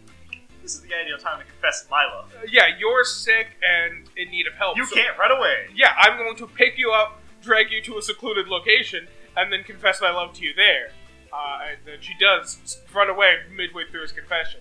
"This 0.62 0.76
is 0.76 0.82
the 0.82 0.96
ideal 0.96 1.18
time 1.18 1.40
to 1.40 1.46
confess 1.46 1.88
my 1.92 2.06
love. 2.06 2.32
Uh, 2.36 2.48
yeah, 2.50 2.68
you're 2.80 3.04
sick 3.04 3.48
and 3.62 4.10
in 4.18 4.32
need 4.32 4.48
of 4.48 4.54
help. 4.54 4.78
You 4.78 4.86
so- 4.86 4.96
can't 4.96 5.18
run 5.18 5.32
away." 5.32 5.68
yeah, 5.76 5.94
I'm 5.98 6.18
going 6.18 6.36
to 6.38 6.48
pick 6.48 6.78
you 6.78 6.92
up, 6.92 7.21
drag 7.42 7.72
you 7.72 7.82
to 7.84 7.98
a 7.98 8.02
secluded 8.02 8.48
location, 8.48 9.08
and 9.38 9.52
then 9.52 9.64
confess 9.64 10.02
my 10.02 10.12
love 10.12 10.34
to 10.34 10.44
you 10.44 10.54
there. 10.56 10.92
Uh, 11.34 11.70
and 11.70 11.80
then 11.86 11.98
she 12.02 12.14
does 12.20 12.82
run 12.94 13.10
away 13.10 13.36
midway 13.56 13.84
through 13.90 14.02
his 14.02 14.12
confession. 14.12 14.60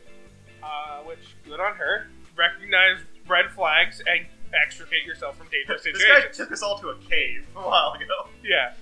Uh, 0.62 1.00
which, 1.00 1.36
good 1.44 1.58
on 1.60 1.74
her. 1.76 2.06
Recognize 2.36 2.98
red 3.26 3.50
flags 3.50 4.02
and 4.06 4.26
extricate 4.54 5.04
yourself 5.04 5.36
from 5.36 5.48
dangerous 5.48 5.82
This 5.84 6.04
guy 6.04 6.26
took 6.32 6.52
us 6.52 6.62
all 6.62 6.78
to 6.78 6.90
a 6.90 6.96
cave 6.98 7.46
a 7.56 7.60
while 7.60 7.92
ago. 7.92 8.28
Yeah. 8.44 8.72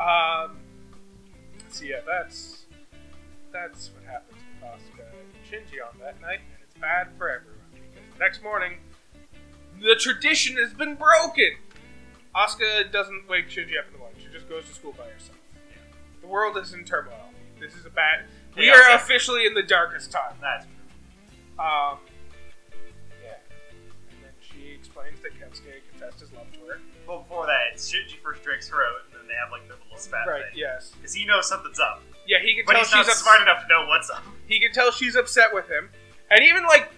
Um, 0.00 0.56
so 1.68 1.84
yeah, 1.84 2.00
that's 2.06 2.66
that's 3.52 3.90
what 3.92 4.04
happens 4.04 4.40
with 4.60 4.70
Asuka 4.70 5.06
and 5.08 5.44
Shinji 5.44 5.80
on 5.82 5.98
that 6.00 6.20
night, 6.20 6.40
and 6.40 6.62
it's 6.62 6.78
bad 6.78 7.08
for 7.16 7.30
everyone 7.30 7.58
because 7.72 8.12
the 8.12 8.18
next 8.18 8.42
morning 8.42 8.74
the 9.80 9.94
tradition 9.96 10.56
has 10.56 10.72
been 10.72 10.94
broken. 10.94 11.56
Asuka 12.36 12.90
doesn't 12.92 13.28
wake 13.28 13.48
Shinji 13.48 13.78
up 13.78 13.86
in 13.86 13.92
the 13.92 13.98
morning; 13.98 14.18
she 14.22 14.30
just 14.32 14.48
goes 14.48 14.66
to 14.66 14.74
school 14.74 14.92
by 14.92 15.04
herself. 15.04 15.38
The 16.20 16.26
world 16.26 16.56
is 16.58 16.72
in 16.74 16.84
turmoil. 16.84 17.30
This 17.58 17.74
is 17.74 17.86
a 17.86 17.90
bad. 17.90 18.24
We 18.56 18.64
Chaos 18.64 18.76
are 18.90 18.96
officially 18.96 19.46
in 19.46 19.54
the 19.54 19.62
darkest 19.62 20.10
time. 20.12 20.34
That's 20.40 20.64
true. 20.66 21.64
Um, 21.64 21.98
yeah. 23.24 23.36
And 24.10 24.20
then 24.22 24.32
she 24.40 24.72
explains 24.74 25.20
that 25.20 25.32
Kensuke 25.40 25.80
confessed 25.90 26.20
his 26.20 26.32
love 26.32 26.50
to 26.52 26.60
her. 26.68 26.78
Well, 27.08 27.20
before 27.20 27.46
that, 27.46 27.76
Shinji 27.78 28.18
first 28.22 28.42
drinks 28.42 28.68
her 28.68 28.76
out, 28.84 29.06
and 29.12 29.20
then 29.20 29.28
they 29.28 29.34
have 29.34 29.50
like 29.50 29.66
their 29.68 29.76
little 29.84 29.96
spat 29.96 30.26
Right. 30.28 30.42
thing. 30.50 30.52
Yes. 30.58 30.90
Because 30.96 31.14
he 31.14 31.24
knows 31.24 31.48
something's 31.48 31.80
up, 31.80 32.02
Yeah, 32.26 32.38
he 32.42 32.54
can 32.54 32.64
but 32.66 32.72
tell 32.72 32.82
he's 32.82 32.92
not 32.92 33.04
she's 33.04 33.12
ups- 33.12 33.22
smart 33.22 33.40
enough 33.42 33.62
to 33.62 33.68
know 33.68 33.86
what's 33.86 34.10
up. 34.10 34.22
he 34.46 34.58
can 34.60 34.72
tell 34.72 34.90
she's 34.90 35.16
upset 35.16 35.54
with 35.54 35.68
him, 35.70 35.88
and 36.30 36.44
even 36.44 36.64
like 36.64 36.90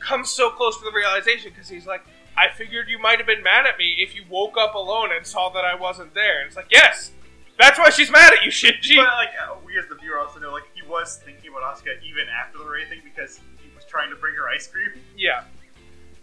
comes 0.00 0.28
so 0.30 0.50
close 0.50 0.76
to 0.78 0.84
the 0.84 0.90
realization 0.92 1.52
because 1.54 1.68
he's 1.68 1.86
like, 1.86 2.02
"I 2.36 2.48
figured 2.48 2.88
you 2.88 2.98
might 2.98 3.18
have 3.18 3.26
been 3.26 3.42
mad 3.42 3.66
at 3.66 3.78
me 3.78 3.96
if 3.98 4.14
you 4.14 4.24
woke 4.28 4.56
up 4.58 4.74
alone 4.74 5.10
and 5.12 5.26
saw 5.26 5.48
that 5.50 5.64
I 5.64 5.74
wasn't 5.74 6.14
there." 6.14 6.40
And 6.40 6.46
it's 6.48 6.56
like, 6.56 6.68
yes, 6.70 7.12
that's 7.58 7.78
why 7.78 7.90
she's 7.90 8.10
mad 8.10 8.32
at 8.32 8.42
you, 8.44 8.50
Shinji. 8.60 8.96
But 8.96 9.06
like, 9.14 9.30
uh, 9.42 9.54
we 9.64 9.78
as 9.78 9.86
the 9.88 9.94
viewer 9.96 10.18
also 10.18 10.40
know, 10.40 10.52
like, 10.52 10.64
he 10.74 10.82
was 10.82 11.18
thinking 11.24 11.50
about 11.50 11.76
Asuka 11.76 12.02
even 12.02 12.26
after 12.28 12.58
the 12.58 12.64
Rei 12.64 12.84
thing 12.86 13.00
because 13.04 13.40
he 13.62 13.70
was 13.74 13.84
trying 13.84 14.10
to 14.10 14.16
bring 14.16 14.34
her 14.34 14.48
ice 14.48 14.66
cream. 14.66 14.90
yeah, 15.16 15.44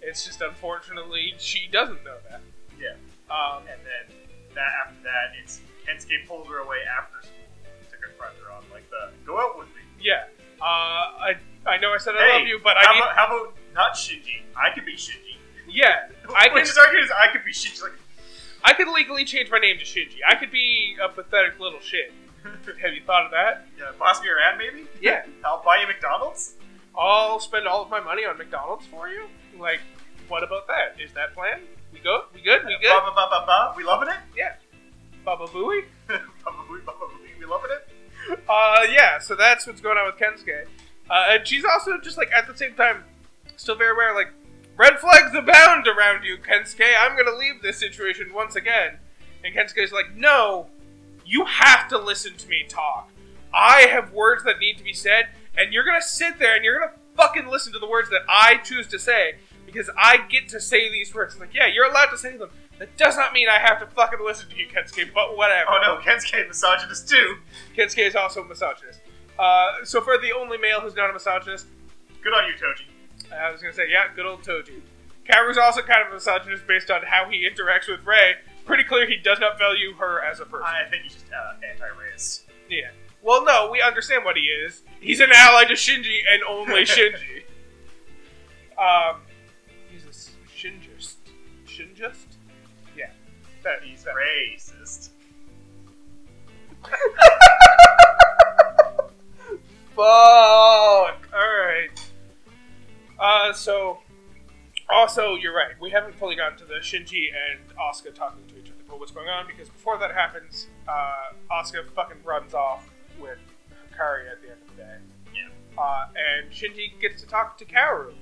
it's 0.01 0.25
just 0.25 0.41
unfortunately 0.41 1.33
she 1.37 1.67
doesn't 1.71 2.03
know 2.03 2.17
that. 2.29 2.41
Yeah. 2.79 2.95
Um, 3.29 3.63
And 3.69 3.79
then 3.85 4.15
that 4.55 4.71
after 4.85 5.03
that, 5.03 5.33
it's 5.41 5.61
Kensuke 5.85 6.25
pulled 6.27 6.47
her 6.47 6.59
away 6.59 6.77
after 6.89 7.21
school, 7.21 7.45
took 7.91 8.01
her 8.01 8.09
pressure 8.17 8.49
on, 8.51 8.63
like 8.71 8.89
the 8.89 9.11
go 9.25 9.39
out 9.39 9.57
with 9.59 9.67
me. 9.69 9.81
Yeah. 10.01 10.25
Uh, 10.61 10.65
I 10.65 11.35
I 11.65 11.77
know 11.77 11.93
I 11.93 11.97
said 11.99 12.15
I 12.17 12.25
hey, 12.25 12.39
love 12.39 12.47
you, 12.47 12.59
but 12.63 12.75
how 12.79 12.91
I 12.91 12.93
need. 12.95 12.99
about, 13.01 13.15
how 13.15 13.25
about 13.27 13.57
not 13.73 13.93
Shinji? 13.93 14.41
I 14.57 14.73
could 14.73 14.85
be 14.85 14.95
Shinji. 14.95 15.28
Yeah, 15.71 16.09
I 16.35 16.49
Which 16.53 16.69
is 16.69 16.77
argued 16.77 17.03
is 17.03 17.11
I 17.11 17.31
could 17.31 17.43
be 17.45 17.51
Shinji. 17.51 17.81
Like, 17.81 17.93
I 18.63 18.73
could 18.73 18.87
legally 18.87 19.25
change 19.25 19.49
my 19.49 19.59
name 19.59 19.77
to 19.77 19.85
Shinji. 19.85 20.17
I 20.27 20.35
could 20.35 20.51
be 20.51 20.97
a 21.01 21.09
pathetic 21.09 21.59
little 21.59 21.79
shit. 21.79 22.11
Have 22.43 22.93
you 22.93 23.01
thought 23.05 23.25
of 23.25 23.31
that? 23.31 23.67
yeah, 23.77 23.91
boss 23.97 24.21
me 24.21 24.29
around, 24.29 24.57
maybe. 24.57 24.87
Yeah. 25.01 25.25
I'll 25.45 25.63
buy 25.63 25.81
you 25.81 25.87
McDonald's. 25.87 26.55
I'll 26.97 27.39
spend 27.39 27.67
all 27.67 27.83
of 27.83 27.89
my 27.89 27.99
money 27.99 28.25
on 28.25 28.37
McDonald's 28.37 28.85
for 28.87 29.09
you. 29.09 29.25
Like, 29.57 29.79
what 30.27 30.43
about 30.43 30.67
that? 30.67 31.01
Is 31.01 31.13
that 31.13 31.33
plan? 31.33 31.61
We 31.93 31.99
go? 31.99 32.25
We 32.33 32.41
good? 32.41 32.63
We 32.65 32.77
good? 32.81 32.89
ba 32.89 33.11
ba 33.15 33.27
ba 33.29 33.43
ba. 33.45 33.73
We 33.75 33.83
loving 33.83 34.09
it. 34.09 34.19
Yeah. 34.35 34.55
Baba 35.25 35.45
Booey. 35.45 35.83
Baba 36.07 36.57
booey, 36.67 36.85
baba 36.85 37.05
booey. 37.05 37.39
We 37.39 37.45
loving 37.45 37.71
it. 37.71 38.39
Uh, 38.47 38.85
yeah. 38.91 39.19
So 39.19 39.35
that's 39.35 39.65
what's 39.67 39.81
going 39.81 39.97
on 39.97 40.05
with 40.05 40.15
Kensuke. 40.15 40.65
Uh, 41.09 41.25
and 41.29 41.47
she's 41.47 41.65
also 41.65 41.99
just 41.99 42.17
like 42.17 42.31
at 42.31 42.47
the 42.47 42.55
same 42.55 42.75
time, 42.75 43.03
still 43.55 43.75
very 43.75 43.91
aware. 43.91 44.13
Like, 44.13 44.31
red 44.79 44.97
flags 44.97 45.35
abound 45.35 45.87
around 45.87 46.23
you, 46.23 46.37
Kensuke. 46.37 46.95
I'm 46.97 47.15
gonna 47.15 47.37
leave 47.37 47.61
this 47.61 47.77
situation 47.77 48.33
once 48.33 48.55
again. 48.55 48.97
And 49.43 49.53
Kensuke's 49.53 49.91
like, 49.91 50.15
no, 50.15 50.67
you 51.25 51.45
have 51.45 51.87
to 51.89 51.97
listen 51.97 52.35
to 52.37 52.47
me 52.47 52.65
talk. 52.67 53.11
I 53.53 53.81
have 53.91 54.13
words 54.13 54.43
that 54.45 54.59
need 54.59 54.77
to 54.77 54.83
be 54.83 54.93
said, 54.93 55.27
and 55.57 55.73
you're 55.73 55.85
gonna 55.85 56.01
sit 56.01 56.39
there 56.39 56.55
and 56.55 56.63
you're 56.63 56.79
gonna 56.79 56.93
fucking 57.15 57.47
listen 57.47 57.73
to 57.73 57.79
the 57.79 57.87
words 57.87 58.09
that 58.09 58.21
I 58.29 58.57
choose 58.57 58.87
to 58.87 58.99
say 58.99 59.35
because 59.65 59.89
I 59.97 60.25
get 60.29 60.47
to 60.49 60.61
say 60.61 60.89
these 60.89 61.13
words. 61.13 61.37
Like, 61.39 61.53
yeah, 61.53 61.67
you're 61.67 61.85
allowed 61.85 62.07
to 62.07 62.17
say 62.17 62.37
them. 62.37 62.49
That 62.79 62.95
does 62.95 63.17
not 63.17 63.33
mean 63.33 63.49
I 63.49 63.59
have 63.59 63.79
to 63.81 63.85
fucking 63.87 64.19
listen 64.23 64.49
to 64.49 64.55
you, 64.55 64.67
Kensuke. 64.67 65.13
But 65.13 65.35
whatever. 65.35 65.69
Oh 65.71 65.79
no, 65.81 66.01
Kensuke 66.01 66.47
misogynist 66.47 67.09
too. 67.09 67.37
Kensuke 67.75 68.07
is 68.07 68.15
also 68.15 68.43
a 68.43 68.47
misogynist. 68.47 69.01
Uh, 69.37 69.83
so 69.83 69.99
for 69.99 70.17
the 70.17 70.31
only 70.31 70.57
male 70.57 70.79
who's 70.79 70.95
not 70.95 71.09
a 71.09 71.13
misogynist, 71.13 71.67
Good 72.21 72.33
on 72.33 72.47
you, 72.47 72.53
Toji. 72.53 72.88
I 73.33 73.51
was 73.51 73.61
gonna 73.61 73.73
say, 73.73 73.89
yeah, 73.89 74.05
good 74.15 74.25
old 74.25 74.41
Toji. 74.43 74.81
Kaworu's 75.27 75.57
also 75.57 75.81
kind 75.81 76.01
of 76.05 76.11
a 76.11 76.15
misogynist 76.15 76.65
based 76.67 76.89
on 76.89 77.01
how 77.03 77.29
he 77.29 77.47
interacts 77.47 77.87
with 77.87 78.05
Rei. 78.05 78.33
Pretty 78.65 78.83
clear 78.83 79.07
he 79.07 79.17
does 79.17 79.39
not 79.39 79.57
value 79.59 79.93
her 79.93 80.23
as 80.23 80.39
a 80.39 80.45
person. 80.45 80.65
I 80.67 80.89
think 80.89 81.03
he's 81.03 81.13
just 81.13 81.25
uh, 81.31 81.53
anti-race. 81.71 82.45
Yeah. 82.69 82.89
Well, 83.21 83.43
no, 83.43 83.69
we 83.71 83.81
understand 83.81 84.23
what 84.25 84.35
he 84.37 84.43
is. 84.43 84.81
He's 85.01 85.19
an 85.19 85.29
ally 85.33 85.65
to 85.65 85.73
Shinji 85.73 86.19
and 86.31 86.41
only 86.47 86.81
Shinji. 86.85 87.43
Um, 88.77 89.21
he's 89.91 90.03
a 90.05 90.09
Shinjist. 90.49 91.15
Shinjist? 91.67 92.37
Yeah. 92.97 93.11
That, 93.63 93.83
He's 93.83 94.03
that. 94.03 94.13
racist. 94.15 95.09
Fuck. 99.95 101.18
Uh, 103.19 103.53
so 103.53 103.99
also 104.89 105.35
you're 105.35 105.55
right. 105.55 105.71
We 105.79 105.89
haven't 105.91 106.15
fully 106.15 106.35
gotten 106.35 106.57
to 106.59 106.65
the 106.65 106.75
Shinji 106.75 107.27
and 107.29 107.59
Asuka 107.77 108.13
talking 108.13 108.45
to 108.47 108.57
each 108.57 108.67
other. 108.67 108.83
But 108.87 108.99
what's 108.99 109.11
going 109.11 109.27
on? 109.27 109.45
Because 109.47 109.69
before 109.69 109.97
that 109.99 110.13
happens, 110.13 110.67
uh, 110.87 111.33
Asuka 111.51 111.89
fucking 111.93 112.23
runs 112.23 112.53
off 112.53 112.89
with 113.19 113.37
Hikari 113.69 114.31
at 114.31 114.41
the 114.41 114.51
end 114.51 114.61
of 114.67 114.75
the 114.75 114.83
day. 114.83 114.97
Yeah. 115.35 115.81
Uh, 115.81 116.07
and 116.15 116.51
Shinji 116.51 116.99
gets 116.99 117.21
to 117.21 117.27
talk 117.27 117.57
to 117.59 117.65
Kaworu, 117.65 118.13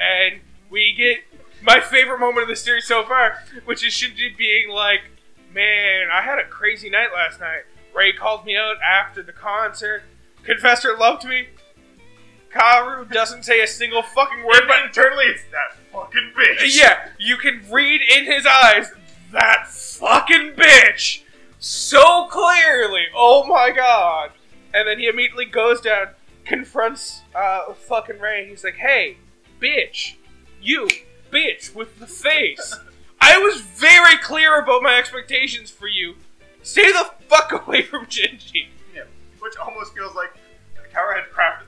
and 0.00 0.40
we 0.70 0.94
get 0.96 1.18
my 1.62 1.80
favorite 1.80 2.18
moment 2.18 2.42
of 2.42 2.48
the 2.48 2.56
series 2.56 2.86
so 2.86 3.04
far, 3.04 3.38
which 3.64 3.84
is 3.86 3.92
Shinji 3.92 4.36
being 4.36 4.70
like, 4.70 5.02
"Man, 5.52 6.08
I 6.12 6.22
had 6.22 6.38
a 6.38 6.44
crazy 6.48 6.90
night 6.90 7.08
last 7.14 7.40
night. 7.40 7.62
Rei 7.94 8.12
called 8.12 8.44
me 8.44 8.56
out 8.56 8.76
after 8.82 9.22
the 9.22 9.32
concert, 9.32 10.02
confessed 10.42 10.82
her 10.84 10.96
love 10.96 11.20
to 11.20 11.28
me. 11.28 11.48
Kaworu 12.58 13.10
doesn't 13.12 13.44
say 13.44 13.60
a 13.60 13.66
single 13.66 14.02
fucking 14.02 14.44
word, 14.44 14.62
But 14.66 14.84
internally, 14.86 15.26
it's 15.26 15.42
that 15.52 15.76
fucking 15.92 16.32
bitch. 16.36 16.76
yeah, 16.76 17.08
you 17.18 17.36
can 17.36 17.62
read 17.70 18.00
in 18.16 18.24
his 18.24 18.46
eyes 18.46 18.90
that 19.32 19.68
fucking 19.68 20.52
bitch 20.52 21.22
so 21.58 22.26
clearly. 22.30 23.04
Oh 23.14 23.44
my 23.46 23.70
god! 23.70 24.30
And 24.74 24.86
then 24.88 24.98
he 24.98 25.06
immediately 25.08 25.44
goes 25.44 25.80
down, 25.80 26.08
confronts 26.44 27.22
uh, 27.34 27.72
fucking 27.74 28.18
Rei. 28.18 28.48
He's 28.48 28.64
like, 28.64 28.76
"Hey, 28.76 29.16
bitch, 29.60 30.14
you 30.60 30.88
bitch 31.30 31.74
with 31.74 31.98
the 31.98 32.06
face. 32.06 32.74
I 33.20 33.38
was 33.38 33.60
very 33.60 34.16
clear 34.18 34.58
about 34.60 34.82
my 34.82 34.96
expectations 34.98 35.70
for 35.70 35.86
you. 35.88 36.14
Stay 36.62 36.90
the 36.92 37.10
fuck 37.28 37.52
away 37.66 37.82
from 37.82 38.06
Shinji." 38.06 38.66
Yeah. 38.94 39.02
Which 39.40 39.56
almost 39.56 39.94
feels 39.94 40.14
like 40.14 40.30
Kaworu 40.94 41.16
had 41.16 41.30
crafted 41.32 41.67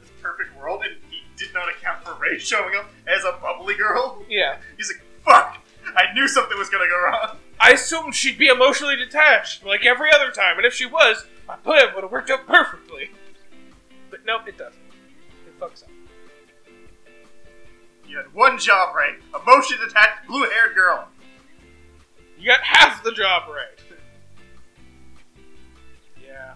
world, 0.70 0.84
and 0.84 0.96
he 1.10 1.22
did 1.36 1.52
not 1.54 1.68
account 1.68 2.04
for 2.04 2.14
Rei 2.14 2.38
showing 2.38 2.74
up 2.76 2.90
as 3.06 3.24
a 3.24 3.38
bubbly 3.40 3.74
girl. 3.74 4.24
Yeah. 4.28 4.56
He's 4.76 4.92
like, 4.92 5.02
"Fuck! 5.24 5.58
I 5.96 6.12
knew 6.14 6.28
something 6.28 6.58
was 6.58 6.68
gonna 6.68 6.88
go 6.88 7.02
wrong." 7.04 7.36
I 7.58 7.72
assumed 7.72 8.14
she'd 8.14 8.38
be 8.38 8.48
emotionally 8.48 8.96
detached, 8.96 9.64
like 9.64 9.84
every 9.84 10.10
other 10.14 10.30
time, 10.30 10.56
and 10.56 10.66
if 10.66 10.72
she 10.72 10.86
was, 10.86 11.26
my 11.46 11.56
plan 11.56 11.94
would 11.94 12.02
have 12.04 12.12
worked 12.12 12.30
out 12.30 12.46
perfectly. 12.46 13.10
But 14.10 14.20
nope, 14.26 14.42
it 14.48 14.56
doesn't. 14.56 14.80
It 15.46 15.60
fucks 15.60 15.82
up. 15.82 15.90
You 18.06 18.16
had 18.16 18.32
one 18.34 18.58
job 18.58 18.94
right: 18.94 19.14
emotion 19.34 19.78
detached, 19.86 20.26
blue-haired 20.26 20.74
girl. 20.74 21.08
You 22.38 22.46
got 22.46 22.62
half 22.62 23.02
the 23.04 23.12
job 23.12 23.48
right. 23.48 23.66
Yeah. 26.22 26.54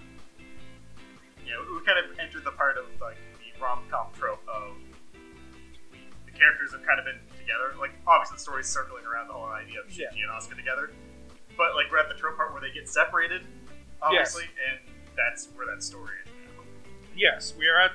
Yeah, 1.44 1.54
we 1.68 1.85
kind 1.85 1.99
of 1.99 2.16
entered 2.21 2.44
the 2.44 2.52
part 2.52 2.78
of 2.78 2.85
like 3.00 3.16
the 3.64 3.68
rom-com 3.68 4.06
trope 4.18 4.42
of 4.49 4.76
the 6.26 6.33
characters 6.38 6.73
have 6.73 6.85
kind 6.85 6.99
of 6.99 7.06
been 7.06 7.21
together. 7.38 7.73
Like, 7.78 7.92
obviously, 8.06 8.37
the 8.37 8.40
story's 8.42 8.66
circling 8.66 9.04
around 9.06 9.28
the 9.28 9.35
whole 9.35 9.47
idea 9.47 9.80
of 9.80 9.87
Shinji 9.87 9.99
Yeah. 10.21 10.28
and 10.28 10.33
Asuka 10.33 10.56
together. 10.56 10.90
But 11.56 11.75
like, 11.75 11.90
we're 11.90 11.99
at 11.99 12.09
the 12.09 12.14
trope 12.14 12.37
part 12.37 12.52
where 12.52 12.61
they 12.61 12.73
get 12.73 12.88
separated, 12.88 13.42
obviously, 14.02 14.44
and 14.68 14.78
that's 15.16 15.49
where 15.54 15.66
that 15.66 15.83
story 15.83 16.14
is 16.25 16.30
now. 16.56 16.64
Yes, 17.16 17.54
we 17.56 17.66
are 17.68 17.80
at. 17.80 17.92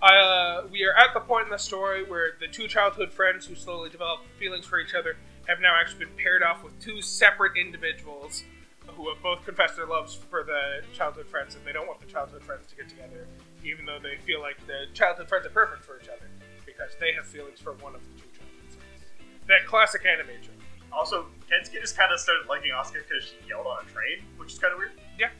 Uh, 0.00 0.66
we 0.70 0.84
are 0.84 0.92
at 0.96 1.12
the 1.12 1.20
point 1.20 1.44
in 1.46 1.50
the 1.50 1.58
story 1.58 2.04
where 2.04 2.32
the 2.38 2.46
two 2.46 2.68
childhood 2.68 3.12
friends 3.12 3.46
who 3.46 3.56
slowly 3.56 3.90
develop 3.90 4.20
feelings 4.38 4.64
for 4.64 4.78
each 4.78 4.94
other 4.94 5.16
have 5.48 5.58
now 5.60 5.74
actually 5.80 6.04
been 6.04 6.14
paired 6.16 6.40
off 6.42 6.62
with 6.62 6.78
two 6.80 7.02
separate 7.02 7.56
individuals 7.56 8.44
who 8.86 9.08
have 9.12 9.20
both 9.22 9.44
confessed 9.44 9.74
their 9.76 9.86
loves 9.86 10.14
for 10.14 10.44
the 10.44 10.82
childhood 10.92 11.26
friends, 11.26 11.56
and 11.56 11.64
they 11.64 11.72
don't 11.72 11.86
want 11.88 11.98
the 12.00 12.06
childhood 12.06 12.42
friends 12.44 12.66
to 12.68 12.76
get 12.76 12.88
together, 12.88 13.26
even 13.64 13.84
though 13.84 13.98
they 13.98 14.16
feel 14.24 14.40
like 14.40 14.56
the 14.66 14.86
childhood 14.94 15.28
friends 15.28 15.46
are 15.46 15.50
perfect 15.50 15.84
for 15.84 15.98
each 16.00 16.08
other 16.08 16.26
because 16.64 16.92
they 17.00 17.12
have 17.12 17.26
feelings 17.26 17.60
for 17.60 17.72
one 17.74 17.94
of 17.94 18.00
the 18.02 18.20
two 18.20 18.28
childhood 18.36 18.70
friends. 18.70 19.04
That 19.46 19.66
classic 19.66 20.04
anime 20.06 20.40
trope. 20.42 20.56
Also, 20.92 21.26
Kensuke 21.50 21.80
just 21.80 21.96
kind 21.96 22.12
of 22.12 22.18
started 22.18 22.48
liking 22.48 22.70
Asuka 22.72 23.04
because 23.06 23.24
she 23.24 23.36
yelled 23.48 23.66
on 23.66 23.84
a 23.84 23.88
train, 23.90 24.24
which 24.36 24.52
is 24.52 24.58
kind 24.58 24.72
of 24.72 24.78
weird. 24.78 24.92
Yeah. 25.18 25.30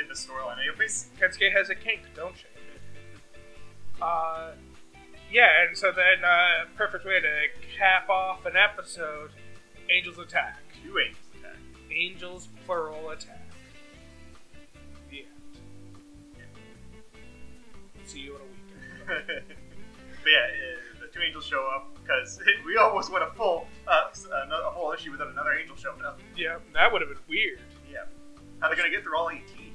In 0.00 0.08
the 0.08 0.14
storyline, 0.14 0.58
anyways. 0.58 1.10
Kensuke 1.20 1.52
has 1.52 1.70
a 1.70 1.74
kink, 1.74 2.00
don't 2.14 2.36
she? 2.36 2.46
Uh, 4.00 4.52
yeah, 5.30 5.66
and 5.66 5.76
so 5.76 5.92
then, 5.92 6.24
uh, 6.24 6.66
perfect 6.76 7.04
way 7.04 7.20
to 7.20 7.76
cap 7.76 8.08
off 8.08 8.46
an 8.46 8.54
episode 8.56 9.30
Angels 9.90 10.18
Attack. 10.18 10.58
Two 10.82 10.98
angels 10.98 11.26
attack. 11.38 11.58
Angels 11.94 12.48
plural 12.66 13.10
attack. 13.10 13.46
See 18.06 18.20
you 18.20 18.36
in 18.36 18.40
a 18.40 18.44
week. 18.44 19.26
but 19.26 20.30
yeah, 20.30 20.46
uh, 20.46 21.00
the 21.00 21.06
two 21.12 21.20
angels 21.20 21.44
show 21.46 21.66
up 21.74 21.96
because 22.02 22.38
we 22.66 22.76
almost 22.76 23.10
went 23.12 23.24
a 23.24 23.28
full, 23.28 23.66
uh, 23.88 24.10
a 24.34 24.70
whole 24.70 24.92
issue 24.92 25.10
without 25.10 25.28
another 25.28 25.52
angel 25.54 25.76
showing 25.76 26.04
up. 26.04 26.20
Yeah, 26.36 26.58
that 26.74 26.92
would 26.92 27.00
have 27.02 27.08
been 27.10 27.18
weird. 27.28 27.60
Yeah. 27.90 28.04
How 28.60 28.68
they 28.68 28.76
gonna 28.76 28.90
get 28.90 29.02
through 29.02 29.16
all 29.16 29.30
18? 29.30 29.72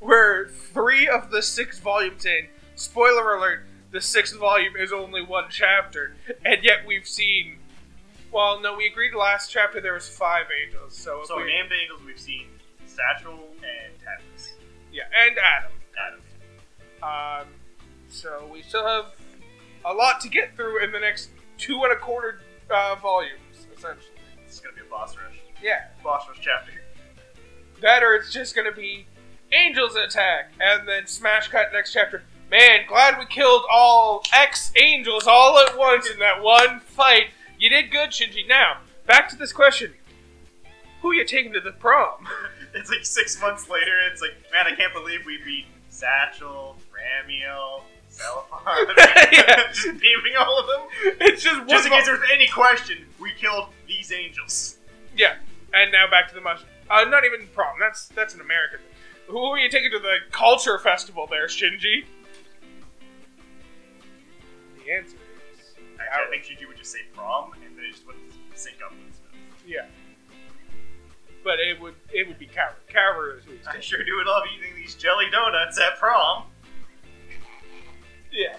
We're 0.00 0.48
three 0.48 1.08
of 1.08 1.30
the 1.30 1.42
six 1.42 1.78
volumes 1.78 2.24
in. 2.24 2.46
Spoiler 2.76 3.34
alert: 3.36 3.66
the 3.90 4.00
sixth 4.00 4.36
volume 4.38 4.76
is 4.76 4.92
only 4.92 5.22
one 5.22 5.46
chapter, 5.50 6.14
and 6.44 6.62
yet 6.62 6.86
we've 6.86 7.06
seen. 7.08 7.58
Well, 8.30 8.60
no, 8.60 8.76
we 8.76 8.86
agreed 8.86 9.14
last 9.14 9.50
chapter 9.50 9.80
there 9.80 9.94
was 9.94 10.06
five 10.08 10.46
angels. 10.64 10.94
So, 10.96 11.22
if 11.22 11.26
So 11.28 11.38
we, 11.38 11.44
named 11.46 11.70
angels, 11.72 12.02
we've 12.06 12.20
seen 12.20 12.46
Sachiel 12.86 13.32
and 13.32 13.92
Tabris. 14.04 14.50
yeah, 14.92 15.04
and 15.26 15.36
Adam. 15.38 15.72
Adam. 16.06 16.20
Um, 17.02 17.46
so 18.08 18.48
we 18.52 18.62
still 18.62 18.86
have 18.86 19.06
a 19.84 19.92
lot 19.92 20.20
to 20.22 20.28
get 20.28 20.56
through 20.56 20.82
in 20.82 20.92
the 20.92 21.00
next 21.00 21.30
two 21.56 21.82
and 21.84 21.92
a 21.92 21.96
quarter 21.96 22.40
uh, 22.70 22.96
volumes, 22.96 23.66
essentially. 23.76 24.14
Is 24.48 24.60
gonna 24.60 24.74
be 24.74 24.82
a 24.82 24.90
boss 24.90 25.14
rush. 25.16 25.38
Yeah, 25.62 25.88
Boss 26.02 26.26
rush 26.28 26.38
chapter. 26.40 26.72
that 27.82 28.02
or 28.02 28.14
it's 28.14 28.32
just 28.32 28.56
gonna 28.56 28.72
be 28.72 29.06
Angels 29.52 29.94
attack, 29.94 30.52
and 30.60 30.86
then 30.86 31.06
smash 31.06 31.48
cut 31.48 31.68
next 31.72 31.92
chapter. 31.92 32.22
Man, 32.50 32.80
glad 32.86 33.18
we 33.18 33.24
killed 33.26 33.62
all 33.70 34.22
X 34.34 34.72
angels 34.76 35.26
all 35.26 35.58
at 35.58 35.76
once 35.76 36.08
in 36.10 36.18
that 36.18 36.42
one 36.42 36.80
fight. 36.80 37.28
You 37.58 37.70
did 37.70 37.90
good, 37.90 38.10
Shinji. 38.10 38.46
Now 38.46 38.78
back 39.06 39.28
to 39.30 39.36
this 39.36 39.52
question: 39.52 39.94
Who 41.02 41.10
are 41.10 41.14
you 41.14 41.24
taking 41.24 41.52
to 41.54 41.60
the 41.60 41.72
prom? 41.72 42.26
it's 42.74 42.90
like 42.90 43.04
six 43.06 43.40
months 43.40 43.68
later. 43.70 43.92
It's 44.10 44.20
like, 44.20 44.32
man, 44.52 44.66
I 44.70 44.76
can't 44.76 44.92
believe 44.92 45.24
we 45.24 45.38
beat 45.44 45.66
Sachiel, 45.90 46.76
Ramiel. 46.98 47.82
Yeah. 49.30 49.66
just 49.72 49.86
naming 49.86 50.34
all 50.38 50.58
of 50.58 50.66
them. 50.66 51.16
It's 51.20 51.42
just 51.42 51.58
one 51.60 51.68
Just 51.68 51.86
in 51.86 51.92
case 51.92 52.06
there's 52.06 52.20
any 52.32 52.48
question, 52.48 53.06
we 53.20 53.32
killed 53.32 53.68
these 53.86 54.10
angels. 54.12 54.78
Yeah, 55.16 55.34
and 55.74 55.92
now 55.92 56.08
back 56.10 56.28
to 56.28 56.34
the 56.34 56.40
mushroom. 56.40 56.68
Uh, 56.90 57.04
not 57.04 57.24
even 57.24 57.46
prom. 57.54 57.76
That's 57.78 58.08
that's 58.08 58.34
an 58.34 58.40
American. 58.40 58.78
thing. 58.78 58.88
Who 59.28 59.38
are 59.38 59.58
you 59.58 59.68
taking 59.70 59.90
to 59.92 59.98
the 59.98 60.16
culture 60.32 60.78
festival 60.78 61.26
there, 61.30 61.46
Shinji? 61.46 62.04
The 64.84 64.92
answer 64.92 65.16
is 65.16 65.74
Actually, 66.00 66.38
I 66.38 66.40
think 66.40 66.44
Shinji 66.44 66.66
would 66.66 66.78
just 66.78 66.90
say 66.92 67.00
prom, 67.14 67.52
and 67.52 67.62
then 67.76 67.84
it 67.84 67.90
just 67.92 68.06
wouldn't 68.06 68.24
sync 68.54 68.76
up 68.84 68.92
with 68.92 69.14
Smith. 69.14 69.62
yeah. 69.66 69.86
But 71.44 71.60
it 71.60 71.80
would 71.80 71.94
it 72.12 72.26
would 72.26 72.38
be 72.38 72.46
Kaworu. 72.46 72.72
Kaworu 72.92 73.38
is 73.38 73.44
who 73.44 73.52
he's 73.52 73.66
I 73.66 73.72
taking. 73.72 73.82
sure 73.82 74.04
do 74.04 74.22
love 74.26 74.44
eating 74.58 74.74
these 74.74 74.94
jelly 74.94 75.26
donuts 75.30 75.78
at 75.78 75.98
prom. 75.98 76.44
Yeah, 78.32 78.56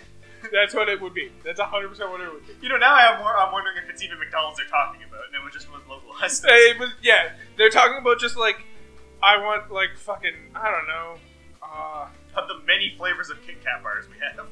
that's 0.52 0.74
what 0.74 0.90
it 0.90 1.02
would 1.02 1.14
be. 1.14 1.32
That's 1.44 1.60
hundred 1.60 1.90
percent 1.90 2.10
what 2.10 2.22
it 2.22 2.32
would 2.32 2.46
be. 2.48 2.54
You 2.62 2.70
know, 2.70 2.78
now 2.78 2.94
I 2.94 3.02
have 3.02 3.20
more, 3.20 3.36
I'm 3.38 3.52
wondering 3.52 3.78
if 3.84 3.90
it's 3.90 4.04
even 4.04 4.20
McDonald's 4.20 4.58
they're 4.58 4.68
talking 4.68 5.02
about, 5.04 5.22
and 5.28 5.36
it 5.36 5.44
was 5.44 5.54
just 5.54 5.70
was 5.72 5.82
localized. 5.90 6.46
It 6.48 6.80
was 6.80 6.90
yeah. 7.02 7.32
They're 7.58 7.70
talking 7.70 7.98
about 8.00 8.20
just 8.20 8.38
like 8.38 8.58
I 9.22 9.38
want 9.38 9.72
like 9.72 9.98
fucking 9.98 10.34
I 10.56 10.72
don't 10.72 10.88
know. 10.88 11.16
Uh, 11.62 12.08
Of 12.36 12.48
the 12.48 12.60
many 12.66 12.96
flavors 12.98 13.30
of 13.30 13.38
Kit 13.46 13.64
Kat 13.64 13.84
bars 13.84 14.06
we 14.10 14.16
have. 14.26 14.48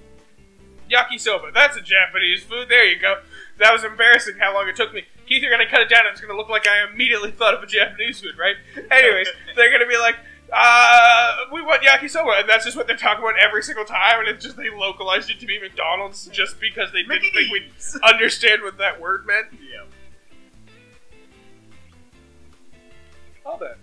yakisoba. 0.90 1.54
That's 1.54 1.76
a 1.78 1.82
Japanese 1.82 2.44
food. 2.44 2.70
There 2.70 2.86
you 2.86 3.00
go. 3.00 3.22
That 3.58 3.72
was 3.74 3.84
embarrassing 3.84 4.36
how 4.40 4.54
long 4.54 4.68
it 4.68 4.76
took 4.76 4.94
me. 4.94 5.04
Keith, 5.28 5.42
you're 5.42 5.52
gonna 5.52 5.70
cut 5.70 5.82
it 5.82 5.90
down 5.90 6.06
and 6.06 6.12
it's 6.14 6.22
gonna 6.22 6.38
look 6.38 6.50
like 6.50 6.68
I 6.68 6.88
immediately 6.92 7.32
thought 7.32 7.54
of 7.54 7.64
a 7.64 7.66
Japanese 7.66 8.20
food, 8.22 8.38
right? 8.38 8.56
Anyways, 8.92 9.28
they're 9.56 9.72
gonna 9.72 9.88
be 9.88 9.98
like, 9.98 10.16
uh, 10.54 11.36
we 11.52 11.62
want 11.62 11.84
yakisoba, 11.84 12.40
and 12.40 12.50
that's 12.50 12.66
just 12.66 12.78
what 12.78 12.88
they're 12.88 12.96
talking 12.96 13.24
about 13.24 13.38
every 13.40 13.64
single 13.64 13.86
time, 13.86 14.20
and 14.20 14.30
it's 14.30 14.44
just 14.44 14.58
they 14.58 14.70
localized 14.70 15.30
it 15.30 15.40
to 15.40 15.46
be 15.46 15.60
McDonald's 15.60 16.28
just 16.28 16.60
because 16.60 16.92
they 16.92 17.04
didn't 17.04 17.32
think 17.34 17.52
we'd 17.52 17.72
understand 18.04 18.62
what 18.62 18.78
that 18.78 19.00
word 19.00 19.26
meant. 19.26 19.48
yeah. 19.54 19.84
Well 23.46 23.58
then. 23.58 23.76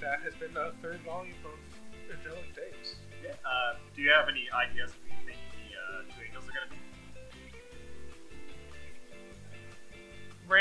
That 0.00 0.20
has 0.20 0.34
been 0.34 0.54
the 0.54 0.72
third 0.80 1.00
volume 1.00 1.34
of 1.44 2.16
Angelic 2.16 2.54
Days. 2.54 2.96
Yeah. 3.24 3.32
Uh, 3.44 3.76
do 3.96 4.02
you 4.02 4.10
have 4.10 4.28
any 4.28 4.46
ideas 4.52 4.92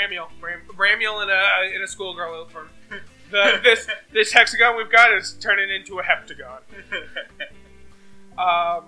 Ramiel, 0.08 0.28
Ram, 0.42 0.62
Ramiel 0.76 1.24
in 1.24 1.30
a 1.30 1.76
in 1.76 1.82
a 1.82 1.88
schoolgirl 1.88 2.34
uniform. 2.40 2.70
The 3.32 3.60
this 3.64 3.88
this 4.14 4.32
hexagon 4.32 4.78
we've 4.78 4.92
got 4.92 5.14
is 5.14 5.34
turning 5.40 5.70
into 5.70 6.00
a 6.00 6.04
heptagon. 6.04 6.60
Um, 8.38 8.86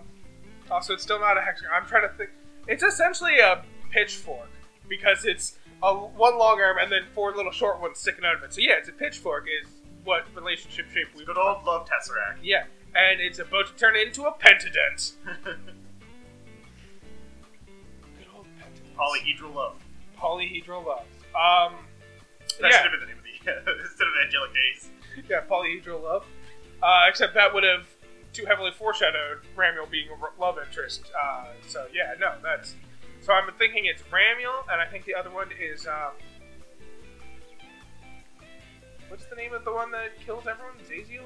also, 0.69 0.93
it's 0.93 1.03
still 1.03 1.19
not 1.19 1.37
a 1.37 1.41
hexagon. 1.41 1.71
I'm 1.73 1.87
trying 1.87 2.07
to 2.07 2.15
think. 2.15 2.29
It's 2.67 2.83
essentially 2.83 3.39
a 3.39 3.63
pitchfork 3.89 4.49
because 4.87 5.25
it's 5.25 5.57
a 5.81 5.93
one 5.93 6.37
long 6.37 6.61
arm 6.61 6.77
and 6.77 6.91
then 6.91 7.01
four 7.15 7.35
little 7.35 7.51
short 7.51 7.81
ones 7.81 7.97
sticking 7.97 8.23
out 8.23 8.35
of 8.35 8.43
it. 8.43 8.53
So 8.53 8.61
yeah, 8.61 8.73
it's 8.77 8.89
a 8.89 8.91
pitchfork. 8.91 9.47
Is 9.63 9.69
what 10.03 10.25
relationship 10.35 10.85
shape 10.91 11.07
we've 11.15 11.25
Good 11.25 11.37
old 11.37 11.65
love 11.65 11.87
tesseract. 11.87 12.37
Yeah, 12.43 12.65
and 12.95 13.19
it's 13.19 13.39
about 13.39 13.67
to 13.67 13.73
turn 13.73 13.95
into 13.95 14.23
a 14.23 14.31
pentadent. 14.31 15.13
Good 15.43 15.57
old 18.35 18.45
pentadent. 18.59 18.95
Polyhedral 18.95 19.55
love. 19.55 19.81
Polyhedral 20.19 20.85
love. 20.85 21.05
Um, 21.35 21.79
That 22.59 22.71
yeah, 22.71 22.81
should 22.83 22.91
have 22.91 22.99
been 22.99 23.01
the 23.01 23.05
name 23.07 23.17
of 23.17 23.23
the 23.23 23.29
instead 23.83 24.07
of 24.07 24.13
Angelic 24.25 24.51
Days. 24.53 24.89
yeah, 25.29 25.41
polyhedral 25.49 26.03
love. 26.03 26.25
Uh, 26.83 27.05
except 27.09 27.33
that 27.33 27.53
would 27.53 27.63
have 27.63 27.85
too 28.33 28.45
heavily 28.45 28.71
foreshadowed 28.71 29.39
Ramiel 29.57 29.89
being 29.89 30.07
a 30.09 30.41
love 30.41 30.57
interest. 30.65 31.03
Uh, 31.19 31.45
so 31.67 31.87
yeah, 31.93 32.13
no, 32.19 32.33
that's. 32.43 32.75
So 33.21 33.33
I'm 33.33 33.51
thinking 33.57 33.85
it's 33.85 34.01
Ramiel, 34.03 34.63
and 34.71 34.79
I 34.81 34.85
think 34.85 35.05
the 35.05 35.15
other 35.15 35.29
one 35.29 35.49
is. 35.59 35.87
Um, 35.87 36.13
what's 39.09 39.25
the 39.25 39.35
name 39.35 39.53
of 39.53 39.63
the 39.65 39.71
one 39.73 39.91
that 39.91 40.19
kills 40.25 40.45
everyone? 40.47 40.75
Zaziel? 40.87 41.25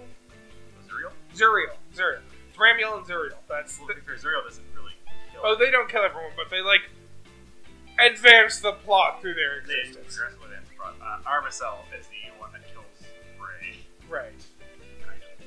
Zuriel? 0.87 1.11
Zuriel. 1.35 1.75
Zuriel. 1.95 2.21
It's 2.49 2.57
Ramiel 2.57 2.97
and 2.97 3.05
Zuriel. 3.05 3.37
That's. 3.49 3.77
Well, 3.79 3.87
The, 3.87 3.95
to 3.95 3.99
be 4.01 4.05
fair, 4.05 4.15
Zuriel 4.15 4.43
doesn't 4.47 4.63
really 4.75 4.93
kill. 5.31 5.41
oh, 5.43 5.55
they 5.57 5.71
don't 5.71 5.89
kill 5.89 6.03
everyone, 6.03 6.31
but 6.35 6.49
they 6.49 6.61
like 6.61 6.81
advance 7.99 8.59
the 8.59 8.73
plot 8.73 9.21
through 9.21 9.35
their 9.35 9.59
existence. 9.59 10.17
progress 10.17 10.39
with 10.41 10.51
it. 10.51 10.59
But, 10.77 10.95
uh, 11.03 11.19
Armisael 11.29 11.77
is 11.97 12.07
the 12.07 12.31
one 12.39 12.51
that 12.53 12.61
kills 12.73 12.85
Rei. 13.39 13.77
Right. 14.09 14.31
Kind 15.05 15.21
of. 15.23 15.39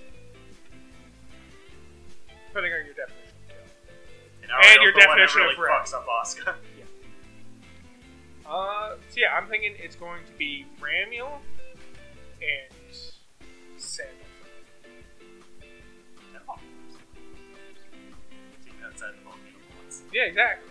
Depending 2.48 2.72
on 2.72 2.84
your 2.86 2.94
definition 2.94 3.36
of 3.36 3.48
kill. 3.48 3.66
And, 4.42 4.50
Arael's 4.50 4.76
your 4.82 4.92
the 4.92 4.98
one 5.06 5.18
that 5.18 5.26
definition 5.26 5.40
of 5.42 5.46
really 5.58 5.60
Rei. 5.60 5.70
fucks 5.72 5.94
up 5.94 6.06
Asuka. 6.06 6.54
Uh, 8.48 8.94
so 9.10 9.16
yeah, 9.16 9.34
I'm 9.36 9.48
thinking 9.48 9.74
it's 9.76 9.96
going 9.96 10.24
to 10.24 10.30
be 10.38 10.66
Ramiel 10.80 11.40
and 12.40 12.94
Sandal. 13.76 14.14
no. 16.32 16.54
Taking 18.64 18.78
outside 18.86 19.14
the 19.18 19.24
ball 19.24 19.34
once. 19.82 20.02
Yeah, 20.12 20.22
exactly. 20.30 20.70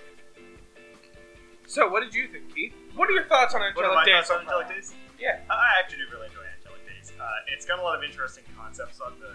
So, 1.67 1.89
what 1.89 2.03
did 2.03 2.13
you 2.13 2.27
think, 2.27 2.53
Keith? 2.53 2.73
What 2.95 3.09
are 3.09 3.13
your 3.13 3.25
thoughts 3.25 3.53
on 3.53 3.61
What 3.73 3.85
are 3.85 3.93
my 3.93 4.01
Angelic 4.01 4.05
Days? 4.05 4.27
thoughts 4.27 4.31
on? 4.31 4.41
Angelic 4.45 4.69
Days? 4.69 4.93
Yeah. 5.19 5.41
I 5.49 5.79
actually 5.81 6.05
do 6.05 6.07
really 6.13 6.27
enjoy 6.27 6.45
Angelic 6.45 6.83
Days. 6.85 7.11
Uh, 7.19 7.25
it's 7.53 7.65
got 7.65 7.79
a 7.79 7.81
lot 7.81 7.97
of 7.97 8.03
interesting 8.03 8.43
concepts 8.57 9.01
on 9.01 9.13
the 9.19 9.33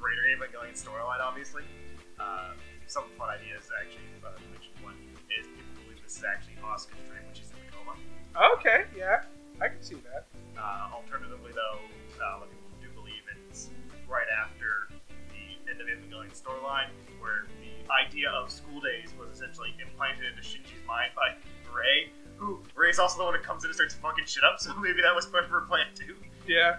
greater 0.00 0.22
Evangelion 0.26 0.74
storyline, 0.74 1.20
obviously. 1.22 1.62
Uh, 2.18 2.52
some 2.86 3.04
fun 3.16 3.30
ideas, 3.30 3.70
actually. 3.80 4.04
Uh, 4.24 4.34
which 4.52 4.66
one 4.82 4.94
is 5.30 5.46
people 5.46 5.86
believe 5.86 6.02
this 6.02 6.16
is 6.18 6.24
actually 6.24 6.54
Asuka's 6.60 6.98
dream 7.06 7.22
when 7.24 7.34
she's 7.34 7.50
in 7.54 7.58
the 7.62 7.70
coma. 7.70 7.94
Okay, 8.58 8.84
yeah, 8.96 9.22
I 9.62 9.68
can 9.68 9.82
see 9.82 9.96
that. 10.10 10.26
Uh, 10.58 10.90
alternatively, 10.92 11.52
though, 11.54 11.78
uh, 12.18 12.36
a 12.36 12.42
lot 12.42 12.48
of 12.48 12.50
people 12.50 12.74
do 12.82 12.88
believe 12.98 13.22
it's 13.48 13.70
right 14.08 14.28
after 14.42 14.61
Evangelion 16.22 16.40
storyline, 16.42 16.88
where 17.20 17.46
the 17.60 17.92
idea 17.92 18.30
of 18.30 18.50
school 18.50 18.80
days 18.80 19.10
was 19.18 19.36
essentially 19.36 19.74
implanted 19.84 20.24
into 20.26 20.42
Shinji's 20.42 20.86
mind 20.86 21.10
by 21.14 21.34
Rei, 21.74 22.10
who 22.36 22.60
Rei's 22.74 22.98
also 22.98 23.18
the 23.18 23.24
one 23.24 23.34
who 23.34 23.40
comes 23.40 23.64
in 23.64 23.70
and 23.70 23.74
starts 23.74 23.94
fucking 23.94 24.24
shit 24.26 24.44
up, 24.44 24.56
so 24.60 24.74
maybe 24.76 25.02
that 25.02 25.14
was 25.14 25.26
part 25.26 25.44
of 25.44 25.50
her 25.50 25.62
plan 25.62 25.86
too. 25.94 26.16
Yeah. 26.46 26.78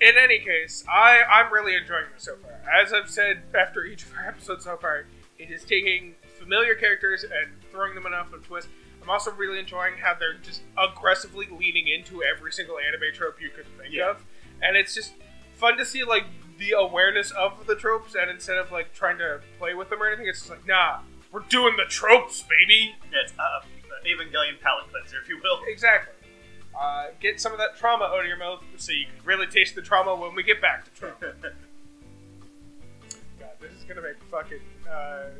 In 0.00 0.12
any 0.18 0.38
case, 0.40 0.84
I, 0.92 1.22
I'm 1.22 1.50
really 1.52 1.74
enjoying 1.74 2.04
this 2.12 2.24
so 2.24 2.36
far. 2.36 2.52
As 2.70 2.92
I've 2.92 3.08
said 3.08 3.42
after 3.58 3.84
each 3.84 4.04
of 4.04 4.12
our 4.14 4.28
episodes 4.28 4.64
so 4.64 4.76
far, 4.76 5.06
it 5.38 5.50
is 5.50 5.64
taking 5.64 6.14
familiar 6.38 6.74
characters 6.74 7.22
and 7.24 7.50
throwing 7.72 7.94
them 7.94 8.04
enough 8.04 8.26
of 8.32 8.42
a 8.42 8.44
twist. 8.44 8.68
I'm 9.02 9.08
also 9.08 9.30
really 9.32 9.58
enjoying 9.58 9.94
how 9.98 10.14
they're 10.18 10.34
just 10.42 10.62
aggressively 10.76 11.46
leaning 11.50 11.88
into 11.88 12.22
every 12.22 12.52
single 12.52 12.76
anime 12.78 13.14
trope 13.14 13.40
you 13.40 13.48
could 13.48 13.64
think 13.80 13.94
Yeah. 13.94 14.10
of. 14.10 14.24
And 14.62 14.76
it's 14.76 14.94
just 14.94 15.12
fun 15.54 15.78
to 15.78 15.84
see 15.86 16.04
like 16.04 16.24
the 16.58 16.72
awareness 16.72 17.30
of 17.32 17.66
the 17.66 17.74
tropes 17.74 18.14
and 18.14 18.30
instead 18.30 18.56
of 18.56 18.72
like 18.72 18.94
trying 18.94 19.18
to 19.18 19.40
play 19.58 19.74
with 19.74 19.90
them 19.90 20.02
or 20.02 20.06
anything, 20.06 20.26
it's 20.26 20.40
just 20.40 20.50
like, 20.50 20.66
nah, 20.66 21.00
we're 21.32 21.40
doing 21.48 21.74
the 21.76 21.84
tropes, 21.84 22.42
baby. 22.42 22.94
It's 23.12 23.32
uh, 23.38 23.60
Evangelion 24.06 24.60
palate 24.60 24.90
cleanser, 24.90 25.18
if 25.20 25.28
you 25.28 25.38
will. 25.42 25.60
Exactly. 25.66 26.12
Uh, 26.78 27.06
get 27.20 27.40
some 27.40 27.52
of 27.52 27.58
that 27.58 27.76
trauma 27.76 28.04
out 28.04 28.20
of 28.20 28.26
your 28.26 28.36
mouth 28.36 28.62
so 28.76 28.92
you 28.92 29.06
can 29.06 29.24
really 29.24 29.46
taste 29.46 29.74
the 29.74 29.82
trauma 29.82 30.14
when 30.14 30.34
we 30.34 30.42
get 30.42 30.60
back 30.60 30.84
to 30.84 30.90
trauma. 30.90 31.14
God, 33.40 33.50
this 33.60 33.72
is 33.72 33.84
gonna 33.88 34.02
make 34.02 34.22
fucking 34.30 34.60
uh, 34.90 35.30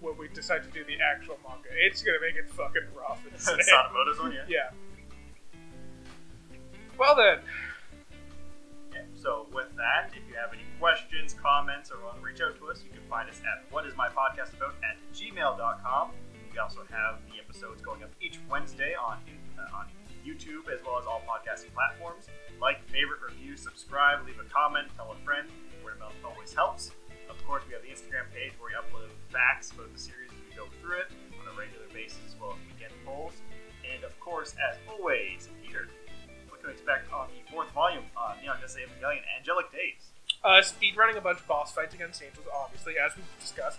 when 0.00 0.16
we 0.18 0.28
decide 0.28 0.62
to 0.62 0.70
do 0.70 0.84
the 0.84 0.96
actual 1.00 1.38
manga. 1.42 1.68
It's 1.72 2.02
gonna 2.02 2.20
make 2.20 2.36
it 2.36 2.50
fucking 2.50 2.82
rough. 2.94 3.22
sad. 3.36 3.60
Sadamoto's 3.60 4.20
one, 4.20 4.32
yeah. 4.32 4.44
yeah. 4.48 4.70
Well 6.98 7.16
then, 7.16 7.38
So 9.24 9.48
with 9.56 9.72
that, 9.80 10.12
if 10.12 10.20
you 10.28 10.36
have 10.36 10.52
any 10.52 10.68
questions, 10.76 11.32
comments, 11.32 11.88
or 11.88 11.96
want 12.04 12.20
to 12.20 12.22
reach 12.22 12.44
out 12.44 12.60
to 12.60 12.68
us, 12.68 12.84
you 12.84 12.92
can 12.92 13.00
find 13.08 13.24
us 13.24 13.40
at 13.40 13.64
whatismypodcastabout 13.72 14.76
at 14.84 15.00
gmail.com. 15.16 16.10
We 16.52 16.58
also 16.60 16.84
have 16.92 17.24
the 17.32 17.40
episodes 17.40 17.80
going 17.80 18.04
up 18.04 18.12
each 18.20 18.36
Wednesday 18.52 18.92
on 18.92 19.16
uh, 19.56 19.80
on 19.80 19.88
YouTube 20.28 20.68
as 20.68 20.84
well 20.84 21.00
as 21.00 21.08
all 21.08 21.24
podcasting 21.24 21.72
platforms. 21.72 22.28
Like, 22.60 22.84
favorite, 22.92 23.24
review, 23.24 23.56
subscribe, 23.56 24.20
leave 24.28 24.36
a 24.36 24.48
comment, 24.52 24.92
tell 24.94 25.16
a 25.16 25.16
friend. 25.24 25.48
Word 25.82 25.94
of 25.94 26.00
mouth 26.00 26.20
always 26.20 26.52
helps. 26.52 26.92
Of 27.32 27.40
course, 27.48 27.64
we 27.66 27.72
have 27.72 27.80
the 27.80 27.88
Instagram 27.88 28.28
page 28.28 28.52
where 28.60 28.72
we 28.72 28.76
upload 28.76 29.08
facts 29.32 29.72
about 29.72 29.88
the 29.88 29.98
series 29.98 30.28
as 30.36 30.40
we 30.44 30.52
go 30.52 30.68
through 30.84 31.00
it 31.00 31.08
on 31.40 31.48
a 31.48 31.56
regular 31.56 31.88
basis 31.96 32.20
as 32.28 32.36
well 32.36 32.52
as 32.52 32.60
weekend 32.68 32.92
polls. 33.08 33.40
And 33.88 34.04
of 34.04 34.12
course, 34.20 34.54
as 34.60 34.76
always, 34.84 35.48
to 36.64 36.70
expect 36.70 37.12
on 37.12 37.28
the 37.28 37.52
fourth 37.52 37.70
volume 37.72 38.04
of 38.16 38.40
Neon 38.42 38.56
Genesis 38.56 38.80
Evangelion 38.80 39.20
Angelic 39.38 39.70
Days? 39.70 40.00
Uh, 40.42 40.62
speed 40.62 40.96
running 40.96 41.16
a 41.16 41.20
bunch 41.20 41.40
of 41.40 41.46
boss 41.46 41.72
fights 41.72 41.94
against 41.94 42.22
angels, 42.22 42.46
obviously, 42.52 42.94
as 42.98 43.16
we've 43.16 43.24
discussed. 43.40 43.78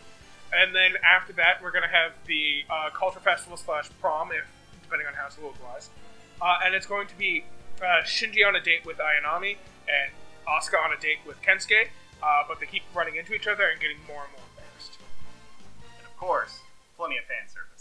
And 0.54 0.74
then 0.74 0.94
after 1.04 1.34
that, 1.34 1.62
we're 1.62 1.72
going 1.72 1.84
to 1.84 1.90
have 1.90 2.14
the 2.28 2.64
uh, 2.70 2.90
culture 2.94 3.20
festival 3.20 3.58
slash 3.58 3.90
prom, 4.00 4.30
if 4.32 4.46
depending 4.84 5.08
on 5.08 5.14
how 5.14 5.28
it's 5.28 5.38
localized. 5.42 5.90
Uh, 6.42 6.60
and 6.64 6.76
it's 6.76 6.86
going 6.86 7.08
to 7.08 7.18
be 7.18 7.44
uh, 7.82 8.06
Shinji 8.06 8.46
on 8.48 8.56
a 8.56 8.62
date 8.62 8.86
with 8.86 8.98
Ayanami 8.98 9.58
and 9.90 10.14
Asuka 10.48 10.78
on 10.84 10.94
a 10.94 11.00
date 11.02 11.20
with 11.26 11.42
Kensuke, 11.42 11.90
uh, 12.22 12.44
but 12.48 12.60
they 12.60 12.66
keep 12.66 12.84
running 12.94 13.16
into 13.16 13.34
each 13.34 13.48
other 13.48 13.66
and 13.66 13.82
getting 13.82 13.98
more 14.08 14.24
and 14.24 14.32
more 14.34 14.46
embarrassed. 14.54 14.98
And 15.98 16.06
of 16.06 16.16
course, 16.18 16.60
plenty 16.98 17.18
of 17.18 17.26
fan 17.26 17.50
service. 17.50 17.75